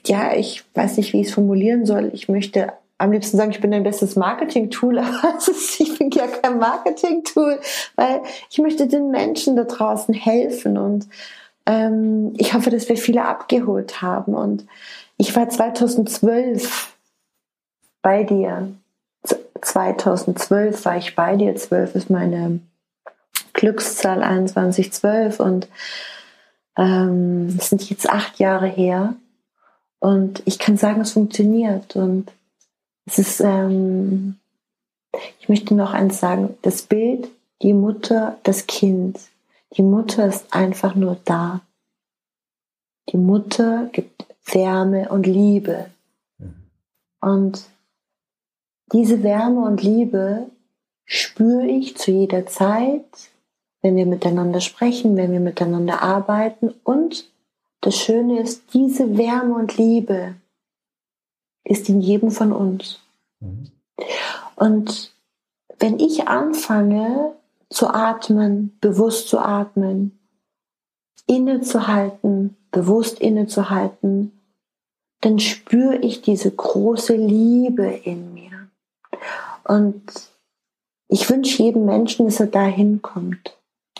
[0.05, 2.11] ja, ich weiß nicht, wie ich es formulieren soll.
[2.13, 6.27] Ich möchte am liebsten sagen, ich bin dein bestes Marketing-Tool, aber ist, ich bin ja
[6.27, 7.59] kein Marketing-Tool,
[7.95, 11.07] weil ich möchte den Menschen da draußen helfen und
[11.65, 14.65] ähm, ich hoffe, dass wir viele abgeholt haben und
[15.17, 16.95] ich war 2012
[18.01, 18.71] bei dir.
[19.61, 21.55] 2012 war ich bei dir.
[21.55, 22.59] 12 ist meine
[23.53, 25.67] Glückszahl 2112 und
[26.77, 29.15] ähm, es sind jetzt acht Jahre her.
[29.99, 31.95] Und ich kann sagen, es funktioniert.
[31.95, 32.31] Und
[33.11, 34.37] es ist, ähm,
[35.39, 37.29] ich möchte noch eins sagen, das Bild,
[37.61, 39.19] die Mutter, das Kind.
[39.75, 41.61] Die Mutter ist einfach nur da.
[43.09, 45.87] Die Mutter gibt Wärme und Liebe.
[46.37, 46.53] Mhm.
[47.19, 47.63] Und
[48.93, 50.49] diese Wärme und Liebe
[51.05, 53.03] spüre ich zu jeder Zeit,
[53.81, 56.73] wenn wir miteinander sprechen, wenn wir miteinander arbeiten.
[56.83, 57.29] Und
[57.81, 60.35] das Schöne ist, diese Wärme und Liebe
[61.63, 62.99] ist in jedem von uns.
[63.39, 63.71] Mhm.
[64.55, 65.13] Und
[65.79, 67.33] wenn ich anfange
[67.69, 70.19] zu atmen, bewusst zu atmen,
[71.27, 74.31] innezuhalten, bewusst innezuhalten,
[75.21, 78.69] dann spüre ich diese große Liebe in mir.
[79.63, 80.03] Und
[81.07, 83.57] ich wünsche jedem Menschen, dass er dahin kommt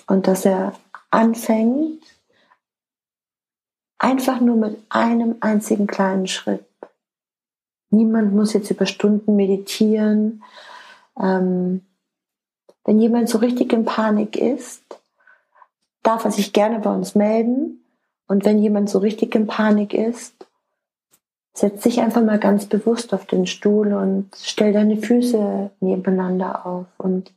[0.07, 0.73] und dass er
[1.09, 2.01] anfängt,
[3.99, 6.65] einfach nur mit einem einzigen kleinen Schritt.
[7.91, 10.43] Niemand muss jetzt über Stunden meditieren.
[11.21, 11.81] Ähm,
[12.85, 14.81] wenn jemand so richtig in Panik ist,
[16.01, 17.83] darf er sich gerne bei uns melden.
[18.27, 20.47] Und wenn jemand so richtig in Panik ist,
[21.53, 26.85] setz dich einfach mal ganz bewusst auf den Stuhl und stell deine Füße nebeneinander auf
[26.97, 27.33] und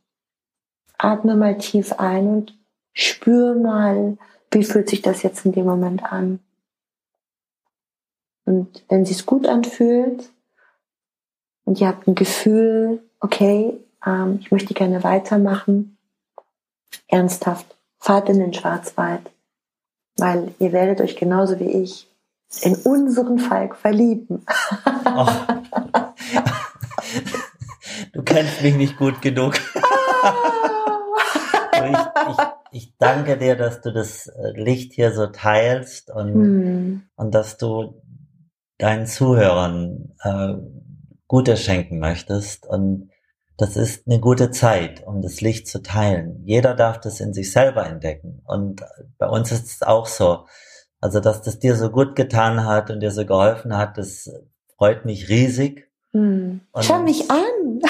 [0.98, 2.58] atme mal tief ein und
[2.92, 4.16] spür mal,
[4.52, 6.38] wie fühlt sich das jetzt in dem Moment an.
[8.44, 10.30] Und wenn es gut anfühlt
[11.64, 13.72] und ihr habt ein Gefühl, okay,
[14.04, 15.96] ähm, ich möchte gerne weitermachen,
[17.08, 17.66] ernsthaft,
[17.98, 19.30] fahrt in den Schwarzwald,
[20.16, 22.08] weil ihr werdet euch genauso wie ich
[22.62, 24.44] in unseren Falk verlieben.
[25.06, 25.26] Oh.
[28.12, 29.54] Du kennst mich nicht gut genug.
[31.72, 31.98] ich,
[32.28, 32.36] ich,
[32.70, 37.02] ich, danke dir, dass du das äh, Licht hier so teilst und, hm.
[37.16, 38.00] und dass du
[38.78, 40.54] deinen Zuhörern äh,
[41.28, 42.66] Gutes schenken möchtest.
[42.66, 43.10] Und
[43.56, 46.42] das ist eine gute Zeit, um das Licht zu teilen.
[46.44, 48.42] Jeder darf das in sich selber entdecken.
[48.46, 48.82] Und
[49.18, 50.46] bei uns ist es auch so.
[51.00, 54.30] Also, dass das dir so gut getan hat und dir so geholfen hat, das
[54.76, 55.90] freut mich riesig.
[56.12, 56.62] Hm.
[56.80, 57.80] Schau mich an.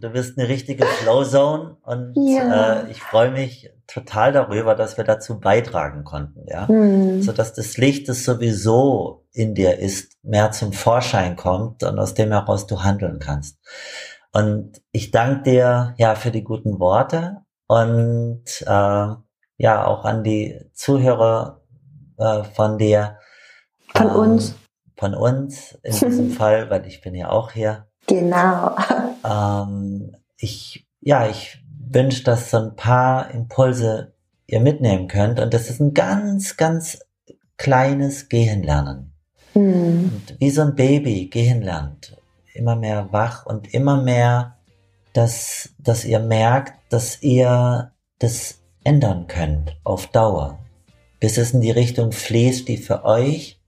[0.00, 2.82] du bist eine richtige Flowzone und ja.
[2.82, 7.22] äh, ich freue mich total darüber, dass wir dazu beitragen konnten, ja, hm.
[7.22, 12.14] so dass das Licht, das sowieso in dir ist, mehr zum Vorschein kommt und aus
[12.14, 13.58] dem heraus du handeln kannst.
[14.32, 19.06] Und ich danke dir ja für die guten Worte und äh,
[19.58, 21.60] ja auch an die Zuhörer
[22.18, 23.18] äh, von dir.
[23.94, 24.54] Von ähm, uns.
[24.96, 27.86] Von uns in diesem Fall, weil ich bin ja auch hier.
[28.06, 28.76] Genau.
[29.24, 34.14] Ähm, ich ja, ich wünsche, dass so ein paar Impulse
[34.46, 37.00] ihr mitnehmen könnt und das ist ein ganz, ganz
[37.56, 39.11] kleines Gehen lernen.
[39.54, 40.22] Mhm.
[40.38, 42.16] wie so ein Baby gehen lernt
[42.54, 44.56] immer mehr wach und immer mehr,
[45.12, 50.58] dass, dass ihr merkt, dass ihr das ändern könnt auf Dauer,
[51.20, 53.60] bis es in die Richtung fließt, die für euch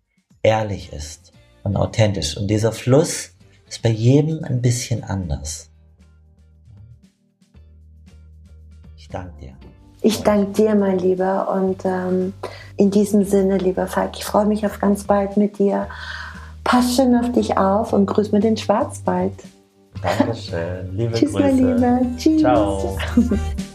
[0.43, 1.33] ehrlich ist
[1.63, 2.37] und authentisch.
[2.37, 3.31] Und dieser Fluss
[3.69, 5.71] ist bei jedem ein bisschen anders.
[8.97, 9.57] Ich danke dir.
[10.03, 11.51] Ich danke dir, mein Lieber.
[11.53, 12.35] Und ähm,
[12.77, 15.87] in diesem Sinne, lieber Falk, ich freue mich auf ganz bald mit dir.
[16.65, 19.35] Pass schön auf dich auf und grüß mir den Schwarzwald.
[20.03, 20.97] Dankeschön.
[20.97, 21.43] Liebe Tschüss, Grüße.
[21.43, 22.01] mein Lieber.
[22.17, 22.41] Tschüss.
[22.41, 22.97] Ciao.